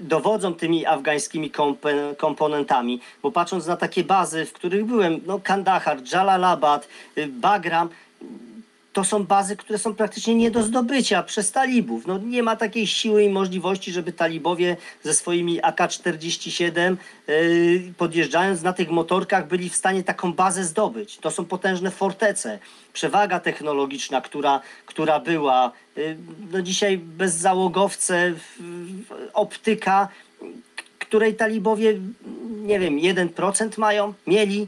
[0.00, 1.50] dowodzą tymi afgańskimi
[2.16, 7.88] komponentami, bo patrząc na takie bazy, w których byłem, no Kandahar, Jalalabad, y, Bagram,
[8.94, 12.06] to są bazy, które są praktycznie nie do zdobycia przez talibów.
[12.06, 16.96] No, nie ma takiej siły i możliwości, żeby talibowie ze swoimi AK-47
[17.28, 21.18] yy, podjeżdżając na tych motorkach byli w stanie taką bazę zdobyć.
[21.18, 22.58] To są potężne fortece.
[22.92, 25.72] Przewaga technologiczna, która, która była.
[25.96, 26.16] Yy,
[26.52, 28.60] no dzisiaj bezzałogowce, w-
[29.32, 30.08] optyka,
[30.98, 31.98] której talibowie,
[32.62, 34.66] nie wiem, 1% mają, mieli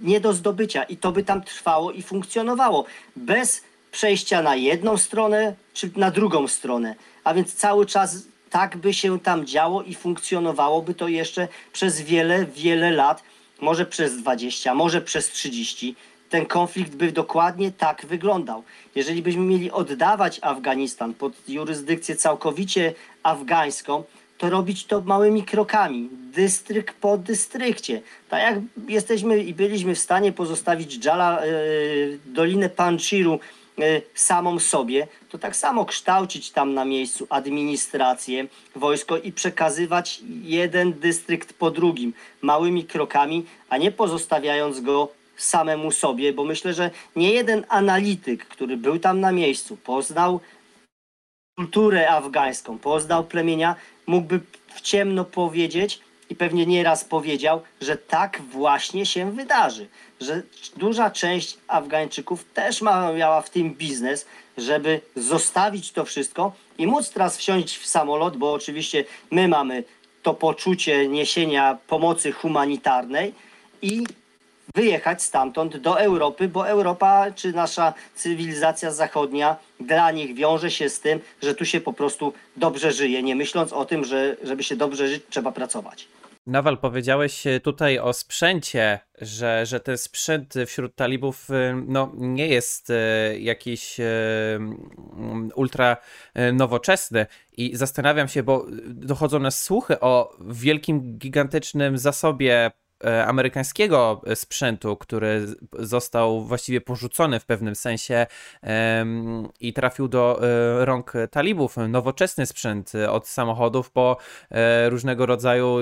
[0.00, 2.84] nie do zdobycia i to by tam trwało i funkcjonowało
[3.16, 6.94] bez przejścia na jedną stronę czy na drugą stronę.
[7.24, 12.46] A więc cały czas tak by się tam działo i funkcjonowałoby to jeszcze przez wiele,
[12.46, 13.22] wiele lat,
[13.60, 15.94] może przez 20, może przez 30.
[16.30, 18.62] Ten konflikt by dokładnie tak wyglądał.
[18.94, 24.04] Jeżeli byśmy mieli oddawać Afganistan pod jurysdykcję całkowicie afgańską,
[24.38, 28.02] to robić to małymi krokami, dystrykt po dystrykcie.
[28.28, 31.46] Tak jak jesteśmy i byliśmy w stanie pozostawić Dżala, e,
[32.26, 33.38] Dolinę Panchiru
[33.78, 38.46] e, samą sobie, to tak samo kształcić tam na miejscu administrację,
[38.76, 46.32] wojsko i przekazywać jeden dystrykt po drugim, małymi krokami, a nie pozostawiając go samemu sobie,
[46.32, 50.40] bo myślę, że nie jeden analityk, który był tam na miejscu, poznał
[51.56, 54.40] kulturę afgańską, poznał plemienia, mógłby
[54.74, 59.88] w ciemno powiedzieć i pewnie nieraz powiedział, że tak właśnie się wydarzy.
[60.20, 60.42] Że
[60.76, 62.82] duża część Afgańczyków też
[63.16, 64.26] miała w tym biznes,
[64.58, 69.84] żeby zostawić to wszystko i móc teraz wsiąść w samolot, bo oczywiście my mamy
[70.22, 73.34] to poczucie niesienia pomocy humanitarnej
[73.82, 74.04] i
[74.76, 81.00] wyjechać stamtąd do Europy, bo Europa czy nasza cywilizacja zachodnia dla nich wiąże się z
[81.00, 84.76] tym, że tu się po prostu dobrze żyje, nie myśląc o tym, że żeby się
[84.76, 86.08] dobrze żyć, trzeba pracować.
[86.46, 92.48] Nawal, powiedziałeś e, tutaj o sprzęcie, że, że ten sprzęt wśród talibów e, no, nie
[92.48, 92.94] jest e,
[93.38, 93.96] jakiś
[95.54, 95.96] ultra
[96.52, 102.70] nowoczesny i zastanawiam się, bo dochodzą nas słuchy o wielkim, gigantycznym zasobie
[103.26, 105.46] amerykańskiego sprzętu, który
[105.78, 108.26] został właściwie porzucony w pewnym sensie
[109.60, 111.76] i trafił do e, rąk talibów.
[111.88, 114.16] Nowoczesny sprzęt e, od samochodów po
[114.50, 115.78] e, różnego rodzaju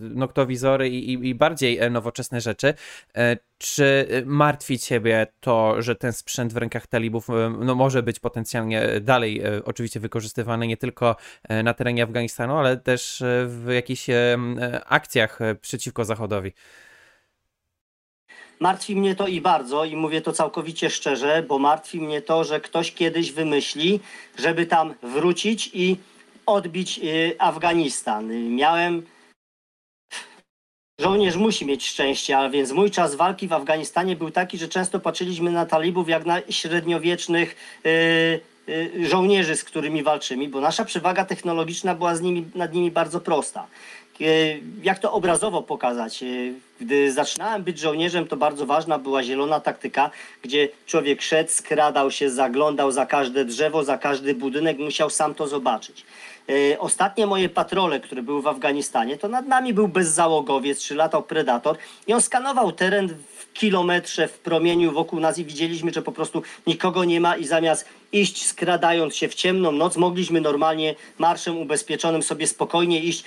[0.00, 2.74] noktowizory i, bardziej e, nowoczesne rzeczy.
[3.16, 8.02] E, Czy e, martwi Ciebie to, że ten sprzęt w rękach talibów e, no, może
[8.02, 11.16] być potencjalnie dalej e, oczywiście wykorzystywany nie tylko
[11.48, 14.14] e, na terenie Afganistanu, ale też e, w jakichś e,
[14.60, 16.49] e, akcjach e, przeciwko Zachodowi?
[18.60, 22.60] Martwi mnie to i bardzo, i mówię to całkowicie szczerze, bo martwi mnie to, że
[22.60, 24.00] ktoś kiedyś wymyśli,
[24.38, 25.96] żeby tam wrócić i
[26.46, 28.54] odbić y, Afganistan.
[28.56, 29.02] Miałem.
[31.00, 35.00] Żołnierz musi mieć szczęście, a więc mój czas walki w Afganistanie był taki, że często
[35.00, 41.24] patrzyliśmy na talibów jak na średniowiecznych y, y, żołnierzy, z którymi walczymy, bo nasza przewaga
[41.24, 43.66] technologiczna była z nimi, nad nimi bardzo prosta.
[44.20, 44.24] E,
[44.82, 46.22] Jak to obrazowo pokazać?
[46.22, 46.26] E,
[46.80, 50.10] Gdy zaczynałem być żołnierzem, to bardzo ważna była zielona taktyka,
[50.42, 55.48] gdzie człowiek szedł, skradał się, zaglądał za każde drzewo, za każdy budynek, musiał sam to
[55.48, 56.04] zobaczyć.
[56.48, 61.22] E, Ostatnie moje patrole, które były w Afganistanie, to nad nami był bezzałogowiec, czy latał
[61.22, 63.08] predator i on skanował teren
[63.54, 67.84] kilometrze w promieniu wokół nas i widzieliśmy, że po prostu nikogo nie ma i zamiast
[68.12, 73.24] iść skradając się w ciemną noc, mogliśmy normalnie marszem ubezpieczonym sobie spokojnie iść,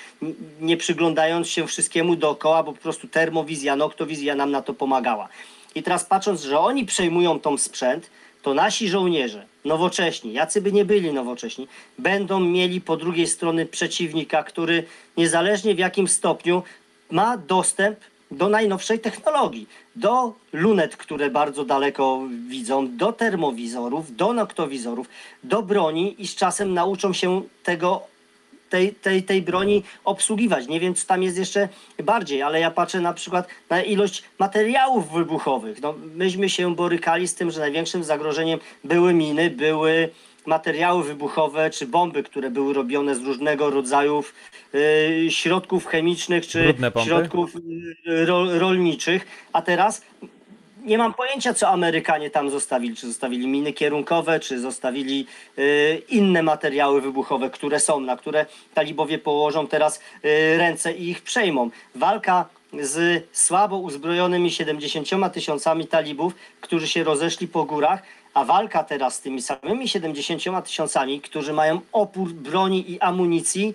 [0.62, 5.30] nie przyglądając się wszystkiemu dookoła, bo po prostu termowizja, noktowizja nam na to pomagała.
[5.76, 8.10] I teraz patrząc, że oni przejmują tą sprzęt,
[8.42, 11.68] to nasi żołnierze, nowocześni, jacy by nie byli nowocześni,
[12.00, 14.84] będą mieli po drugiej stronie przeciwnika, który
[15.18, 16.64] niezależnie w jakim stopniu
[17.12, 18.00] ma dostęp
[18.38, 25.08] do najnowszej technologii, do lunet, które bardzo daleko widzą, do termowizorów, do noktowizorów,
[25.44, 28.14] do broni i z czasem nauczą się tego
[28.70, 30.68] tej, tej, tej broni obsługiwać.
[30.68, 31.70] Nie wiem, czy tam jest jeszcze
[32.04, 35.82] bardziej, ale ja patrzę na przykład na ilość materiałów wybuchowych.
[35.82, 40.10] No, myśmy się borykali z tym, że największym zagrożeniem były miny, były
[40.48, 44.24] materiały wybuchowe czy bomby, które były robione z różnego rodzaju
[44.76, 46.74] y, środków chemicznych czy
[47.06, 49.28] środków y, ro, rolniczych.
[49.54, 50.02] A teraz
[50.84, 52.96] nie mam pojęcia, co Amerykanie tam zostawili.
[52.96, 55.28] Czy zostawili miny kierunkowe, czy zostawili
[55.58, 60.00] y, inne materiały wybuchowe, które są, na które talibowie położą teraz
[60.58, 61.70] ręce i ich przejmą.
[61.96, 62.46] Walka
[62.82, 69.22] z słabo uzbrojonymi 70 tysiącami talibów, którzy się rozeszli po górach, a walka teraz z
[69.22, 73.74] tymi samymi 70 tysiącami, którzy mają opór broni i amunicji,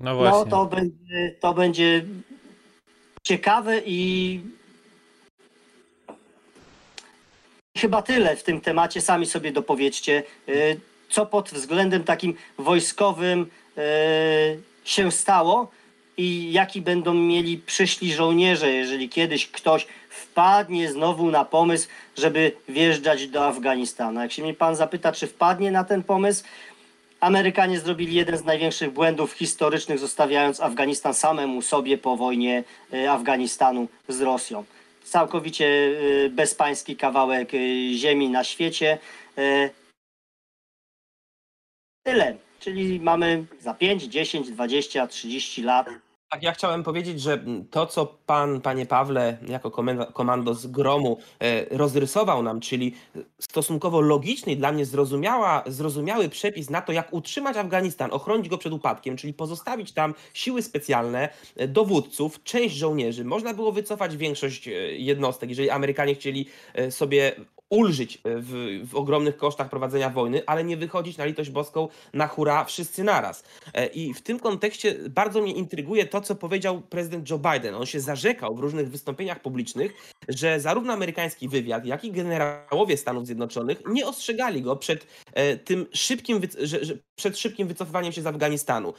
[0.00, 0.38] No właśnie.
[0.38, 2.04] no to będzie, to będzie
[3.22, 4.40] ciekawe i
[7.78, 9.00] chyba tyle w tym temacie.
[9.00, 13.46] Sami sobie dopowiedzcie, y, co pod względem takim wojskowym
[13.78, 15.70] y, się stało
[16.16, 23.28] i jaki będą mieli przyszli żołnierze, jeżeli kiedyś ktoś wpadnie znowu na pomysł, żeby wjeżdżać
[23.28, 24.20] do Afganistanu.
[24.20, 26.44] Jak się mnie pan zapyta, czy wpadnie na ten pomysł,
[27.22, 33.88] Amerykanie zrobili jeden z największych błędów historycznych, zostawiając Afganistan samemu sobie po wojnie y, Afganistanu
[34.08, 34.64] z Rosją.
[35.04, 38.98] Całkowicie y, bezpański kawałek y, ziemi na świecie.
[42.02, 42.36] Tyle.
[42.60, 45.86] Czyli mamy za 5, 10, 20, 30 lat
[46.32, 49.70] Tak, ja chciałem powiedzieć, że to, co pan, panie Pawle, jako
[50.12, 52.94] komando z gromu e, rozrysował nam, czyli
[53.38, 58.58] stosunkowo logiczny i dla mnie zrozumiała, zrozumiały przepis na to, jak utrzymać Afganistan, ochronić go
[58.58, 63.24] przed upadkiem, czyli pozostawić tam siły specjalne, e, dowódców, część żołnierzy.
[63.24, 66.46] Można było wycofać większość e, jednostek, jeżeli Amerykanie chcieli
[66.90, 67.36] sobie
[67.72, 72.26] ulżyć e, w, w ogromnych kosztach prowadzenia wojny, ale nie wychodzić na litość boską na
[72.26, 73.44] hura wszyscy naraz.
[73.74, 77.74] E, I w tym kontekście bardzo mnie intryguje to, co powiedział prezydent Joe Biden.
[77.74, 83.26] On się zarzekał w różnych wystąpieniach publicznych, że zarówno amerykański wywiad, jak i generałowie Stanów
[83.26, 88.26] Zjednoczonych nie ostrzegali go przed e, tym szybkim, że, że przed szybkim wycofywaniem się z
[88.26, 88.94] Afganistanu.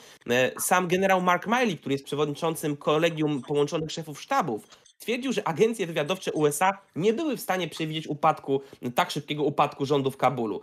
[0.60, 6.32] Sam generał Mark Miley, który jest przewodniczącym kolegium połączonych szefów sztabów, Twierdził, że agencje wywiadowcze
[6.32, 8.62] USA nie były w stanie przewidzieć upadku,
[8.96, 10.62] tak szybkiego upadku rządu w Kabulu.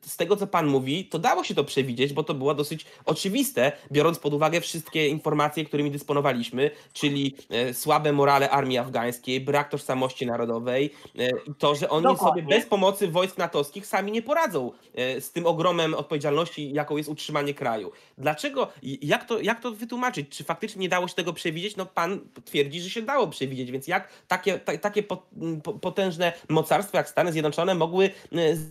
[0.00, 3.72] Z tego, co pan mówi, to dało się to przewidzieć, bo to było dosyć oczywiste,
[3.92, 10.26] biorąc pod uwagę wszystkie informacje, którymi dysponowaliśmy, czyli e, słabe morale armii afgańskiej, brak tożsamości
[10.26, 12.42] narodowej e, i to, że oni Dokładnie.
[12.42, 17.08] sobie bez pomocy wojsk natowskich sami nie poradzą e, z tym ogromem odpowiedzialności, jaką jest
[17.08, 17.92] utrzymanie kraju.
[18.18, 20.28] Dlaczego, jak to, jak to wytłumaczyć?
[20.28, 21.76] Czy faktycznie nie dało się tego przewidzieć?
[21.76, 25.26] No pan twierdzi, że się dało przewidzieć, więc jak takie, ta, takie po,
[25.62, 28.10] po, potężne mocarstwa jak Stany Zjednoczone mogły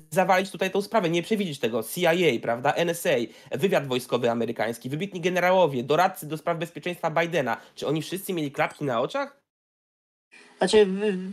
[0.09, 1.83] zawalić tutaj tą sprawę, nie przewidzieć tego?
[1.83, 3.09] CIA, prawda, NSA,
[3.51, 8.85] wywiad wojskowy amerykański, wybitni generałowie, doradcy do spraw bezpieczeństwa Bidena, czy oni wszyscy mieli klapki
[8.85, 9.47] na oczach?
[10.57, 10.87] Znaczy, y,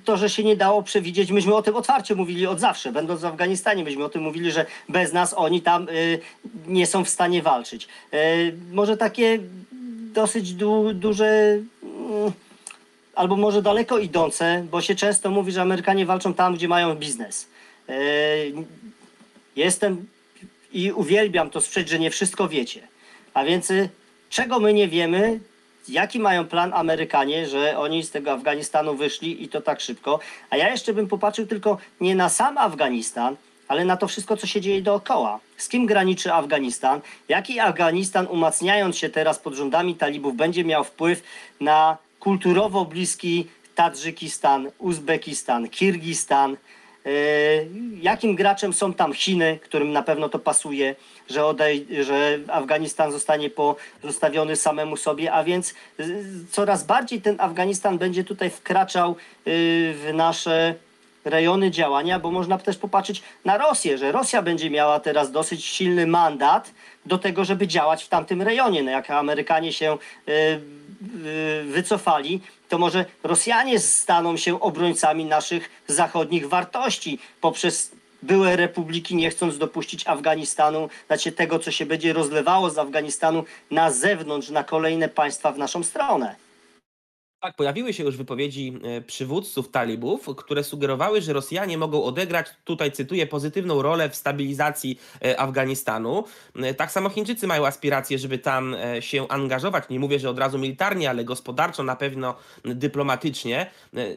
[0.05, 2.93] to, że się nie dało przewidzieć, myśmy o tym otwarcie mówili od zawsze.
[2.93, 6.19] Będąc w Afganistanie, myśmy o tym mówili, że bez nas oni tam y,
[6.67, 7.89] nie są w stanie walczyć.
[8.15, 9.39] Y, może takie
[10.15, 12.33] dosyć du, duże, mm,
[13.15, 17.49] albo może daleko idące, bo się często mówi, że Amerykanie walczą tam, gdzie mają biznes.
[17.91, 18.53] Y,
[19.57, 20.07] jestem
[20.73, 22.81] i uwielbiam to słyszeć, że nie wszystko wiecie.
[23.35, 23.89] A więc y,
[24.31, 25.41] czego my nie wiemy,
[25.89, 30.21] jaki mają plan Amerykanie, że oni z tego Afganistanu wyszli i to tak szybko.
[30.51, 33.37] A ja jeszcze bym popatrzył tylko nie na sam Afganistan,
[33.69, 35.41] ale na to wszystko, co się dzieje dookoła.
[35.57, 37.01] Z kim graniczy Afganistan?
[37.29, 41.23] Jaki Afganistan, umacniając się teraz pod rządami talibów, będzie miał wpływ
[41.61, 46.57] na kulturowo bliski Tadżykistan, Uzbekistan, Kirgistan?
[47.05, 47.11] Yy,
[48.01, 50.97] jakim graczem są tam Chiny, którym na pewno to pasuje,
[51.31, 57.99] że, odej- że Afganistan zostanie pozostawiony samemu sobie, a więc yy, coraz bardziej ten Afganistan
[57.99, 59.53] będzie tutaj wkraczał yy,
[59.95, 60.75] w nasze
[61.25, 66.07] rejony działania, bo można też popatrzeć na Rosję, że Rosja będzie miała teraz dosyć silny
[66.07, 66.71] mandat
[67.07, 68.83] do tego, żeby działać w tamtym rejonie.
[68.83, 69.99] No jak Amerykanie się
[71.65, 77.91] wycofali, to może Rosjanie staną się obrońcami naszych zachodnich wartości poprzez
[78.23, 83.91] były republiki, nie chcąc dopuścić Afganistanu, znaczy tego, co się będzie rozlewało z Afganistanu na
[83.91, 86.44] zewnątrz, na kolejne państwa w naszą stronę.
[87.45, 92.93] Tak, pojawiły się już wypowiedzi e, przywódców talibów, które sugerowały, że Rosjanie mogą odegrać, tutaj
[92.93, 96.25] cytuję, pozytywną rolę w stabilizacji e, Afganistanu.
[96.57, 99.85] E, Tak samo Chińczycy mają aspiracje, żeby tam się angażować.
[99.91, 102.35] Nie mówię, że od razu militarnie, ale gospodarczo, na pewno
[102.65, 103.71] dyplomatycznie.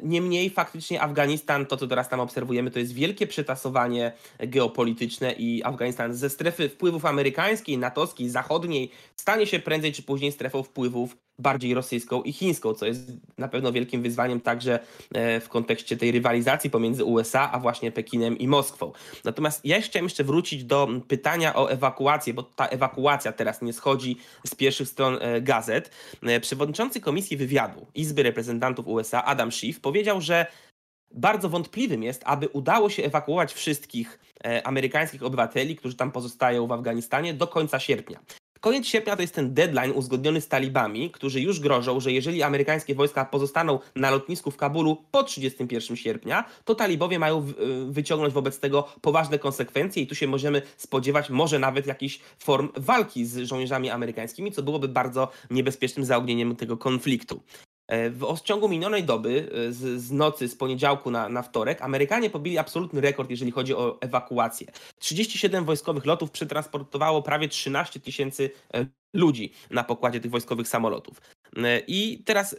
[0.04, 6.14] Niemniej faktycznie Afganistan, to co teraz tam obserwujemy, to jest wielkie przetasowanie geopolityczne i Afganistan
[6.14, 12.24] ze strefy wpływów amerykańskiej, natowskiej, zachodniej stanie się prędzej czy później strefą wpływów bardziej rosyjską
[12.24, 14.80] i chińską, co jest na pewno wielkim wyzwaniem także
[15.14, 18.92] e, w kontekście tej rywalizacji pomiędzy USA, a właśnie Pekinem i Moskwą.
[19.24, 24.18] Natomiast ja chciałem jeszcze wrócić do pytania o ewakuację, bo ta ewakuacja teraz nie schodzi
[24.48, 25.92] z pierwszych stron e, gazet.
[26.24, 30.46] E, Przewodniczący Komisji Wywiadu Izby Reprezentantów USA Adam Schiff powiedział, że
[31.12, 34.20] bardzo wątpliwym jest, aby udało się ewakuować wszystkich
[34.64, 38.20] amerykańskich obywateli, którzy tam pozostają w Afganistanie do końca sierpnia.
[38.68, 42.96] Koniec sierpnia to jest ten deadline uzgodniony z talibami, którzy już grożą, że jeżeli amerykańskie
[42.96, 48.60] wojska pozostaną na lotnisku w Kabulu po 31 sierpnia, to talibowie mają y, wyciągnąć wobec
[48.60, 53.90] tego poważne konsekwencje i tu się możemy spodziewać może nawet jakichś form walki z żołnierzami
[53.90, 57.42] amerykańskimi, co byłoby bardzo niebezpiecznym zaognieniem tego konfliktu.
[57.88, 62.30] E, W ciągu minionej doby, e, z, z nocy, z poniedziałku na, na wtorek, Amerykanie
[62.30, 64.68] pobili absolutny rekord, jeżeli chodzi o ewakuację.
[65.00, 71.22] 37 wojskowych lotów przetransportowało prawie 13 tysięcy e, ludzi na pokładzie tych wojskowych samolotów.
[71.58, 72.58] E, I teraz e,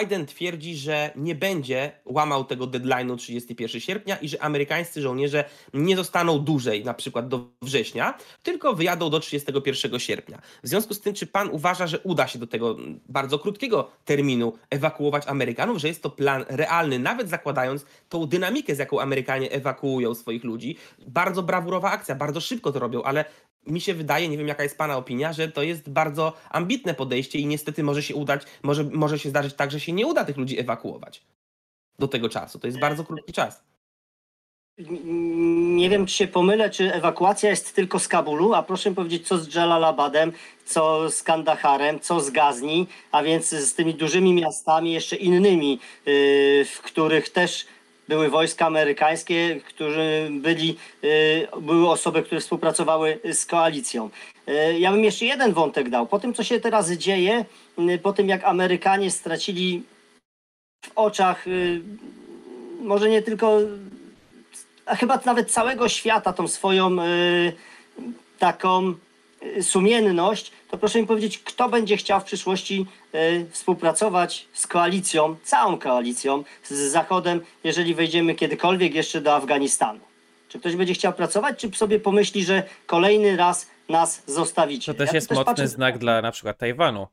[0.00, 5.44] Biden twierdzi, że nie będzie łamał tego deadline'u 31 sierpnia i że amerykańscy żołnierze
[5.74, 10.40] nie zostaną dłużej, na przykład do września, tylko wyjadą do 31 sierpnia.
[10.62, 12.76] W związku z tym, czy pan uważa, że uda się do tego
[13.08, 18.78] bardzo krótkiego terminu ewakuować Amerykanów, że jest to plan realny, nawet zakładając tą dynamikę, z
[18.78, 20.76] jaką Amerykanie ewakuują swoich ludzi?
[21.06, 23.24] Bardzo brawurowa akcja, bardzo szybko to robią, ale
[23.68, 27.38] mi się wydaje, nie wiem jaka jest Pana opinia, że to jest bardzo ambitne podejście
[27.38, 30.36] i niestety może się udać, może, może się zdarzyć tak, że się nie uda tych
[30.36, 31.22] ludzi ewakuować
[31.98, 32.58] do tego czasu.
[32.58, 33.62] To jest bardzo krótki czas.
[35.76, 39.28] Nie wiem, czy się pomylę, czy ewakuacja jest tylko z Kabulu, a proszę mi powiedzieć,
[39.28, 40.32] co z Jalalabadem,
[40.64, 46.64] co z Kandaharem, co z Gazni, a więc z tymi dużymi miastami, jeszcze innymi, yy,
[46.64, 47.66] w których też
[48.08, 54.10] były wojska amerykańskie, którzy byli, yy, były osoby, które współpracowały z koalicją.
[54.46, 56.06] Yy, Ja bym jeszcze jeden wątek dał.
[56.06, 57.44] Po tym, co się teraz dzieje,
[57.78, 59.82] yy, po tym jak Amerykanie stracili
[60.84, 61.44] w oczach
[62.80, 63.58] może nie tylko
[64.88, 67.52] a chyba nawet całego świata tą swoją y,
[68.38, 68.94] taką y,
[69.62, 75.78] sumienność, to proszę mi powiedzieć, kto będzie chciał w przyszłości y, współpracować z koalicją, całą
[75.78, 80.00] koalicją, z Zachodem, jeżeli wejdziemy kiedykolwiek jeszcze do Afganistanu.
[80.48, 84.92] Czy ktoś będzie chciał pracować, czy sobie pomyśli, że kolejny raz nas zostawicie?
[84.94, 87.06] To też Ja jest mocny patrzę- znak dla na przykład Tajwanu.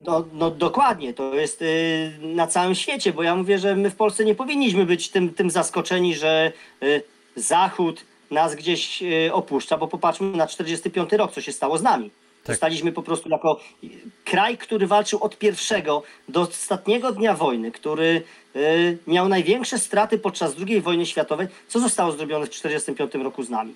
[0.00, 3.96] no, no dokładnie, to jest y, na całym świecie, bo ja mówię, że my w
[3.96, 6.52] Polsce nie powinniśmy być tym, tym zaskoczeni, że
[6.82, 7.02] y,
[7.36, 12.10] Zachód nas gdzieś y, opuszcza, bo popatrzmy na 45 rok, co się stało z nami.
[12.44, 12.56] Tak.
[12.56, 13.60] Zostaliśmy po prostu jako
[14.24, 18.22] kraj, który walczył od pierwszego do ostatniego dnia wojny, który
[18.56, 21.48] y, miał największe straty podczas II wojny światowej.
[21.68, 23.74] Co zostało zrobione w 45 roku z nami?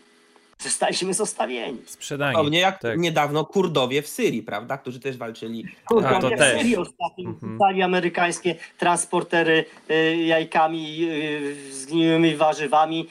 [0.61, 1.79] Zostaliśmy zostawieni.
[1.87, 2.37] Sprzedani.
[2.37, 2.99] Podobnie jak tak.
[2.99, 5.65] niedawno Kurdowie w Syrii, prawda, którzy też walczyli.
[5.85, 6.59] A, to w też.
[6.59, 7.83] Syrii ostatnio Mhm.
[7.83, 13.09] amerykańskie transportery y, jajkami, y, zgniłymi warzywami.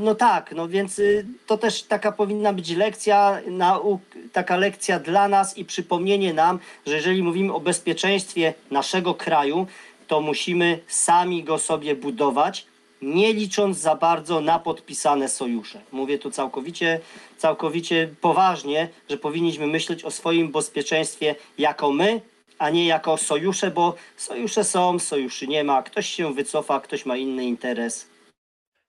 [0.00, 4.00] No tak, no więc y, to też taka powinna być lekcja, nauk,
[4.32, 9.66] taka lekcja dla nas i przypomnienie nam, że jeżeli mówimy o bezpieczeństwie naszego kraju,
[10.06, 12.66] to musimy sami go sobie budować,
[13.02, 15.80] nie licząc za bardzo na podpisane sojusze.
[15.92, 17.00] Mówię tu całkowicie,
[17.38, 22.20] całkowicie poważnie, że powinniśmy myśleć o swoim bezpieczeństwie jako my,
[22.58, 27.16] a nie jako sojusze, bo sojusze są, sojuszy nie ma, ktoś się wycofa, ktoś ma
[27.16, 28.11] inny interes.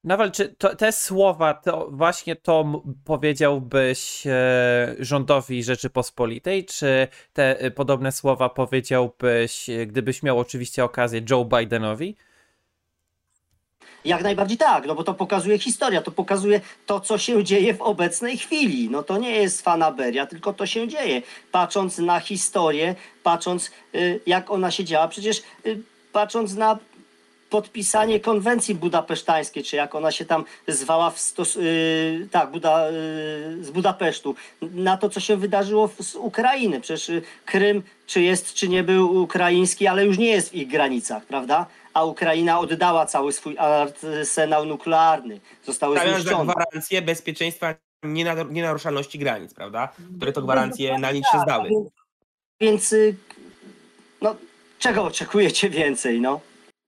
[0.03, 7.71] Nawal, czy to, te słowa, to właśnie to powiedziałbyś e, rządowi Rzeczypospolitej, czy te e,
[7.71, 12.15] podobne słowa powiedziałbyś, e, gdybyś miał oczywiście okazję, Joe Bidenowi?
[14.05, 17.81] Jak najbardziej tak, no bo to pokazuje historia, to pokazuje to, co się dzieje w
[17.81, 18.89] obecnej chwili.
[18.89, 21.21] No to nie jest fanaberia, tylko to się dzieje.
[21.51, 25.81] Patrząc na historię, patrząc y, jak ona się działa, przecież y,
[26.11, 26.79] patrząc na
[27.57, 33.63] podpisanie konwencji budapesztańskiej, czy jak ona się tam zwała w stos- y, tak, Buda, y,
[33.63, 36.81] z Budapesztu, na to, co się wydarzyło w, z Ukrainy.
[36.81, 40.67] Przecież y, Krym, czy jest, czy nie był ukraiński, ale już nie jest w ich
[40.67, 41.65] granicach, prawda?
[41.93, 45.39] A Ukraina oddała cały swój arsenał nuklearny.
[45.65, 46.53] Zostały Stawiając za zniszczone.
[46.53, 49.93] gwarancję bezpieczeństwa nienar- nienaruszalności granic, prawda?
[50.17, 51.69] Które to gwarancje na nich się zdały.
[51.69, 51.87] Więc,
[52.61, 53.15] więc y,
[54.21, 54.35] no,
[54.79, 56.39] czego oczekujecie więcej, no?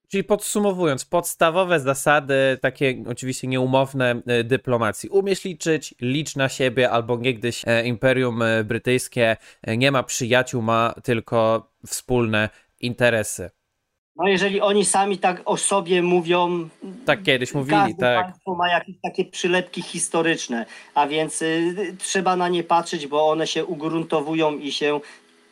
[0.07, 5.09] Czyli podsumowując, podstawowe zasady, takie oczywiście nieumowne e, dyplomacji.
[5.09, 9.37] Umiesz liczyć, licz na siebie, albo niegdyś e, Imperium e, Brytyjskie
[9.67, 12.49] nie ma przyjaciół, ma tylko wspólne
[12.79, 13.49] interesy.
[14.15, 16.69] No jeżeli oni sami tak o sobie mówią,
[17.05, 18.25] Tak kiedyś mówili, każde tak.
[18.25, 23.47] państwo ma jakieś takie przylepki historyczne, a więc y, trzeba na nie patrzeć, bo one
[23.47, 24.99] się ugruntowują i się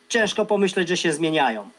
[0.08, 1.70] ciężko pomyśleć, że się zmieniają.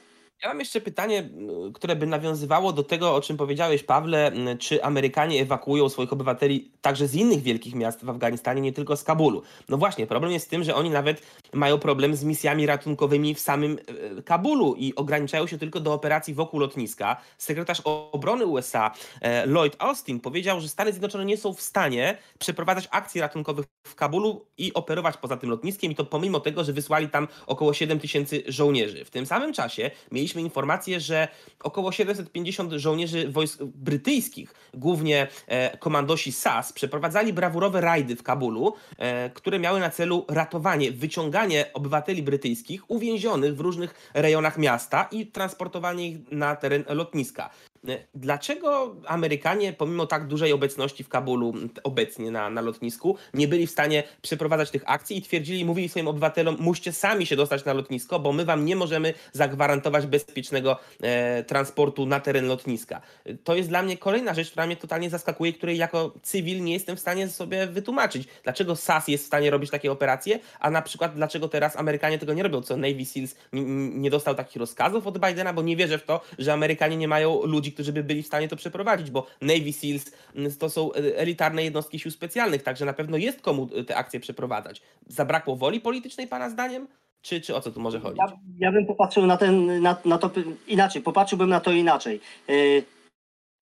[0.46, 4.28] Ja mam jeszcze pytanie, m, które by nawiązywało do tego, o czym powiedziałeś, Pawle.
[4.28, 8.98] m, Czy Amerykanie ewakuują swoich obywateli także z innych wielkich miast w Afganistanie, nie tylko
[8.98, 9.42] z Kabulu?
[9.70, 11.22] No właśnie, problem jest w tym, że oni nawet
[11.54, 13.80] mają problem z misjami ratunkowymi w samym
[14.18, 17.18] e, Kabulu i ograniczają się tylko do operacji wokół lotniska.
[17.38, 18.92] Sekretarz obrony USA
[19.22, 23.96] e, Lloyd Austin powiedział, że Stany Zjednoczone nie są w stanie przeprowadzać akcji ratunkowych w
[23.96, 28.00] Kabulu i operować poza tym lotniskiem i to pomimo tego, że wysłali tam około 7
[28.00, 29.06] tysięcy żołnierzy.
[29.06, 31.28] W tym samym czasie mieliśmy informację, że
[31.60, 39.30] około 750 żołnierzy wojsk brytyjskich, głównie e, komandosi SAS, przeprowadzali brawurowe rajdy w Kabulu, e,
[39.30, 46.10] które miały na celu ratowanie, wyciąganie obywateli brytyjskich uwięzionych w różnych rejonach miasta i transportowanie
[46.10, 47.50] ich na teren lotniska.
[47.88, 51.54] E, Dlaczego Amerykanie, pomimo tak dużej obecności w Kabulu
[51.84, 56.08] obecnie na, na lotnisku, nie byli w stanie przeprowadzać tych akcji i twierdzili, mówili swoim
[56.08, 61.44] obywatelom, musicie sami się dostać na lotnisko, bo my wam nie możemy zagwarantować bezpiecznego e,
[61.44, 63.02] transportu na teren lotniska.
[63.26, 66.74] E, To jest dla mnie kolejna rzecz, która mnie totalnie zaskakuje, której jako cywil nie
[66.74, 68.28] jestem w stanie sobie wytłumaczyć.
[68.44, 72.34] Dlaczego SAS jest w stanie robić takie operacje, a na przykład dlaczego teraz Amerykanie tego
[72.34, 72.62] nie robią?
[72.62, 76.22] Co Navy Seals n- nie dostał takich rozkazów od Bidena, bo nie wierzę w to,
[76.40, 80.12] że Amerykanie nie mają ludzi, którzy by byli w stanie to przeprowadzić, bo Navy Seals
[80.36, 83.96] mm, to są e, elitarne jednostki sił specjalnych, także na pewno jest komu e, te
[83.96, 84.82] akcje przeprowadzać.
[85.08, 86.88] Zabrakło woli politycznej, pana zdaniem?
[87.22, 88.20] Czy, czy o co tu może chodzić?
[88.20, 90.32] Ja, ja bym popatrzył na, ten, na, na to
[90.68, 92.22] inaczej, popatrzyłbym na to inaczej.
[92.48, 92.84] Yy,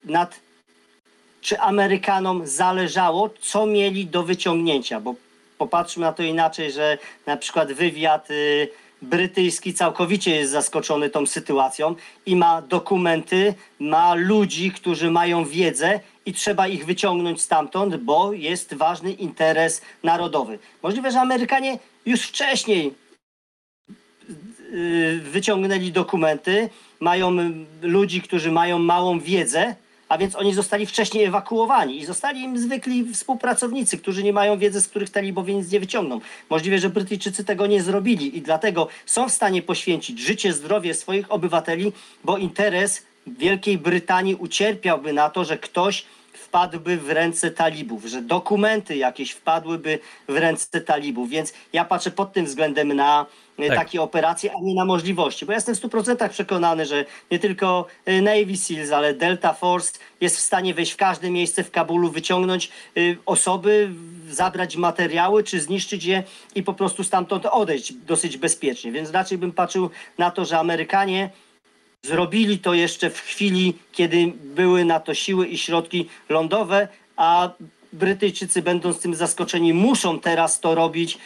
[0.06, 0.40] nad,
[1.42, 5.16] czy Amerykanom zależało, co mieli do wyciągnięcia, bo
[5.58, 8.68] popatrzmy na to inaczej, że na przykład wywiad yy,
[9.04, 11.96] brytyjski całkowicie jest zaskoczony tą sytuacją
[12.26, 18.74] i ma dokumenty, ma ludzi, którzy mają wiedzę i trzeba ich wyciągnąć stamtąd, bo jest
[18.74, 20.60] ważny interes narodowy.
[20.84, 22.94] Możliwe, że Amerykanie już wcześniej
[24.74, 27.32] y, wyciągnęli dokumenty, mają
[27.82, 29.76] ludzi, którzy mają małą wiedzę,
[30.14, 34.82] a więc oni zostali wcześniej ewakuowani i zostali im zwykli współpracownicy, którzy nie mają wiedzy,
[34.82, 36.22] z których talibowie nic nie wyciągną.
[36.50, 41.32] Możliwe, że Brytyjczycy tego nie zrobili i dlatego są w stanie poświęcić życie, zdrowie swoich
[41.32, 41.92] obywateli,
[42.24, 46.06] bo interes Wielkiej Brytanii ucierpiałby na to, że ktoś
[46.54, 51.30] wpadłby w ręce talibów, że dokumenty jakieś wpadłyby w ręce talibów.
[51.30, 53.26] Więc ja patrzę pod tym względem na
[53.60, 53.78] e, Tak.
[53.78, 55.46] takie operacje, a nie na możliwości.
[55.46, 60.00] Bo ja jestem w 100% przekonany, że nie tylko e, Navy Seals, ale Delta Force
[60.22, 63.90] jest w stanie wejść w każde miejsce w Kabulu, wyciągnąć e, osoby,
[64.30, 66.24] zabrać materiały, czy zniszczyć je
[66.56, 68.92] i po prostu stamtąd odejść dosyć bezpiecznie.
[68.92, 71.30] Więc raczej bym patrzył na to, że Amerykanie
[72.14, 77.50] Zrobili to jeszcze w chwili, kiedy były na to siły i środki lądowe, a
[77.94, 81.18] Brytyjczycy, będąc tym zaskoczeni, muszą teraz to robić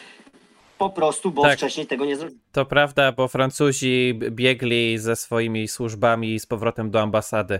[0.77, 1.57] po prostu, bo Tak.
[1.57, 2.39] wcześniej tego nie zrobili.
[2.51, 7.59] To prawda, bo Francuzi biegli ze swoimi służbami z powrotem do ambasady.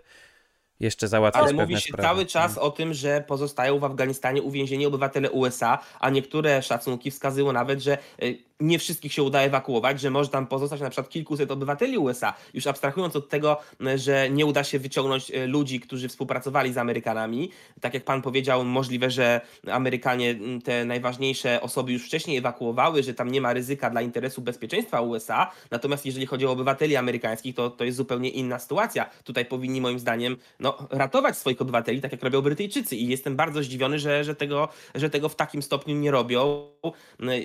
[0.80, 2.04] Jeszcze załatwiać Ale mówi się sprawy.
[2.04, 7.52] cały czas o tym, że pozostają w Afganistanie uwięzieni obywatele USA, a niektóre szacunki wskazują
[7.52, 11.52] nawet, że y, nie wszystkich się uda ewakuować, że może tam pozostać na przykład kilkuset
[11.52, 12.34] obywateli USA.
[12.54, 13.58] Już abstrahując od tego,
[13.96, 17.52] że nie uda się wyciągnąć y, ludzi, którzy współpracowali z Amerykanami.
[17.82, 19.42] Tak jak pan powiedział, możliwe, że
[19.72, 25.02] Amerykanie te najważniejsze osoby już wcześniej ewakuowały, że tam nie ma ryzyka dla interesu bezpieczeństwa
[25.02, 25.52] USA.
[25.72, 29.10] Natomiast jeżeli chodzi o obywateli amerykańskich, to, to jest zupełnie inna sytuacja.
[29.24, 32.96] Tutaj powinni moim zdaniem no, ratować swoich obywateli, tak jak robią Brytyjczycy.
[32.96, 36.68] I jestem bardzo zdziwiony, że, że, tego, że tego w takim stopniu nie robią.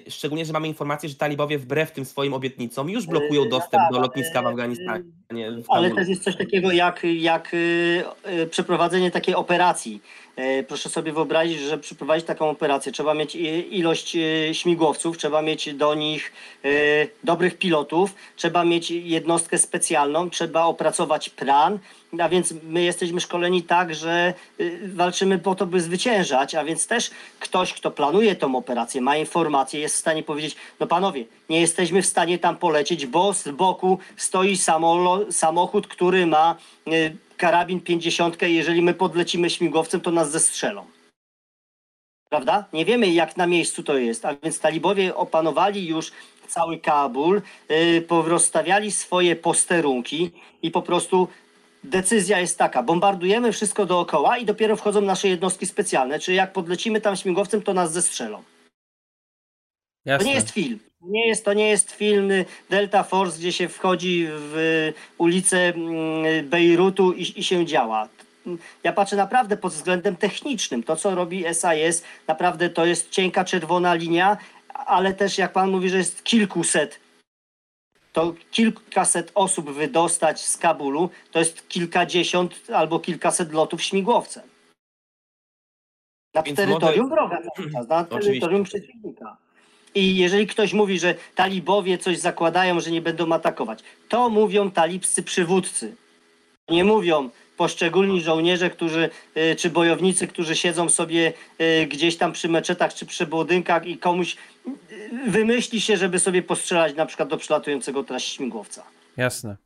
[0.08, 0.68] Szczególnie, że mamy
[1.02, 4.42] informację, że talibowie wbrew tym swoim obietnicom już blokują Yy, dostęp tak, do ale- lotniska
[4.42, 5.04] w Afganistanie.
[5.30, 5.34] W
[5.68, 5.94] Ale Kabulu.
[5.96, 7.52] też jest coś takiego jak, jak
[8.50, 10.00] przeprowadzenie takiej operacji.
[10.36, 12.92] E, Proszę sobie wyobrazić, że przeprowadzić taką operację.
[12.92, 13.34] Trzeba mieć
[13.70, 16.32] ilość e, śmigłowców, trzeba mieć do nich
[16.64, 16.68] e,
[17.24, 21.78] dobrych pilotów, trzeba mieć jednostkę specjalną, trzeba opracować plan,
[22.18, 24.34] a więc my jesteśmy szkoleni tak, że
[24.86, 27.10] walczymy po to, by zwyciężać, a więc też
[27.40, 32.02] ktoś, kto planuje tą operację, ma informacje, jest w stanie powiedzieć, no panowie, nie jesteśmy
[32.02, 34.56] w stanie tam polecieć, bo z boku stoi
[35.30, 36.56] samochód, który ma
[37.42, 40.86] karabin 50 i jeżeli my podlecimy śmigłowcem, to nas zestrzelą.
[42.28, 42.64] Prawda?
[42.72, 46.12] Nie wiemy, jak na miejscu to jest, a więc talibowie opanowali już
[46.48, 50.30] cały Kabul, yy, swoje posterunki
[50.62, 51.28] i po prostu
[51.84, 57.00] decyzja jest taka, bombardujemy wszystko dookoła i dopiero wchodzą nasze jednostki specjalne, czyli jak podlecimy
[57.00, 58.38] tam śmigłowcem, to nas zestrzelą.
[58.38, 58.44] To
[60.10, 60.28] Jasne.
[60.28, 60.78] nie jest film.
[61.02, 62.30] Nie jest, to nie jest film
[62.70, 68.08] Delta Force, gdzie się wchodzi w ulicę mm, Bejrutu i, i się działa.
[68.84, 70.82] Ja patrzę naprawdę pod względem technicznym.
[70.82, 74.36] To, co robi SAS, naprawdę to jest cienka czerwona linia,
[74.68, 77.00] ale też jak pan mówi, że jest kilkuset,
[78.12, 84.42] to kilkaset osób wydostać z Kabulu, to jest kilkadziesiąt albo kilkaset lotów śmigłowcem.
[86.34, 87.40] Na Więc terytorium może- wroga
[87.88, 88.20] na Oczywiście.
[88.30, 89.36] terytorium przeciwnika.
[89.94, 93.78] I jeżeli ktoś mówi, że talibowie coś zakładają, że nie będą atakować,
[94.08, 95.96] to mówią talibscy przywódcy.
[96.68, 102.48] Nie mówią poszczególni żołnierze, którzy, y, czy bojownicy, którzy siedzą sobie y, gdzieś tam przy
[102.48, 104.36] meczetach czy przy budynkach i komuś
[104.66, 108.82] y, wymyśli się, żeby sobie postrzelać na przykład do przylatującego teraz śmigłowca.
[109.16, 109.56] Jasne.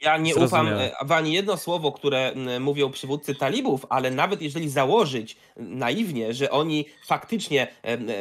[0.00, 0.98] Ja nie ufam Zrozumiałe.
[1.00, 6.50] e, w ani jedno słowo, które mówią przywódcy talibów, ale nawet jeżeli założyć naiwnie, że
[6.50, 8.14] oni faktycznie em, e,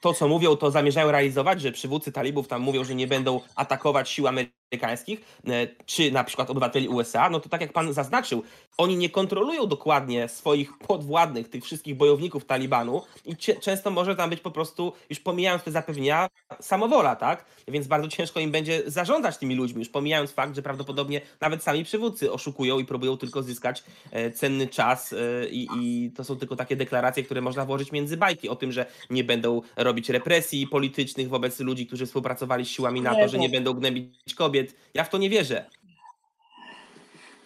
[0.00, 4.10] to, co mówią, to zamierzają realizować, że przywódcy talibów tam mówią, że nie będą atakować
[4.10, 8.42] sił amerykańskich, e, czy na przykład obywateli USA, no to tak jak pan zaznaczył,
[8.78, 14.40] oni nie kontrolują dokładnie swoich podwładnych, tych wszystkich bojowników Talibanu i często może tam być
[14.40, 16.28] po prostu, już pomijając te zapewnienia,
[16.60, 17.44] samowola, tak?
[17.68, 21.84] Więc bardzo ciężko im będzie zarządzać tymi ludźmi, już pomijając fakt, że prawdopodobnie nawet sami
[21.84, 26.56] przywódcy oszukują i próbują tylko zyskać e, cenny czas e, i, i to są tylko
[26.56, 31.28] takie deklaracje, które można włożyć między bajki o tym, że nie będą robić represji politycznych
[31.28, 34.57] wobec ludzi, którzy współpracowali z siłami NATO, że nie będą gnębić kobiet.
[34.94, 35.64] Ja w to nie wierzę.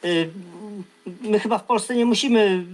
[0.05, 0.31] Y,
[1.21, 2.65] My chyba w Polsce nie musimy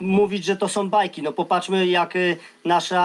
[0.00, 1.22] mówić, że to są bajki.
[1.22, 3.02] No popatrzmy, jak y, nasza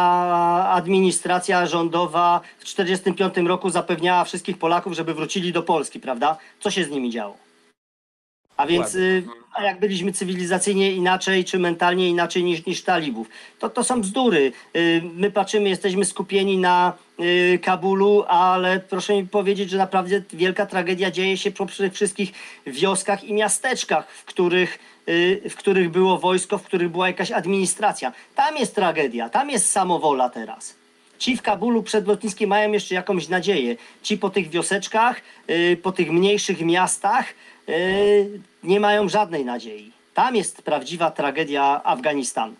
[0.70, 6.38] administracja rządowa w 1945 roku zapewniała wszystkich Polaków, żeby wrócili do Polski, prawda?
[6.60, 7.38] Co się z nimi działo?
[8.58, 9.24] A więc, y,
[9.54, 13.28] a jak byliśmy cywilizacyjnie inaczej, czy mentalnie inaczej niż, niż talibów?
[13.60, 14.52] To, to są bzdury.
[15.16, 16.94] My patrzymy, jesteśmy skupieni na
[17.62, 22.32] Kabulu, ale proszę mi powiedzieć, że naprawdę wielka tragedia dzieje się przy wszystkich
[22.68, 28.14] wioskach i miasteczkach, w których, y, w których było wojsko, w których była jakaś administracja.
[28.36, 30.76] Tam jest tragedia, tam jest samowola teraz.
[31.18, 33.76] Ci w Kabulu przed lotniskiem mają jeszcze jakąś nadzieję.
[34.04, 37.26] Ci po tych wioseczkach, y, po tych mniejszych miastach
[37.70, 39.92] y, nie mają żadnej nadziei.
[40.14, 42.56] Tam jest prawdziwa tragedia Afganistanu.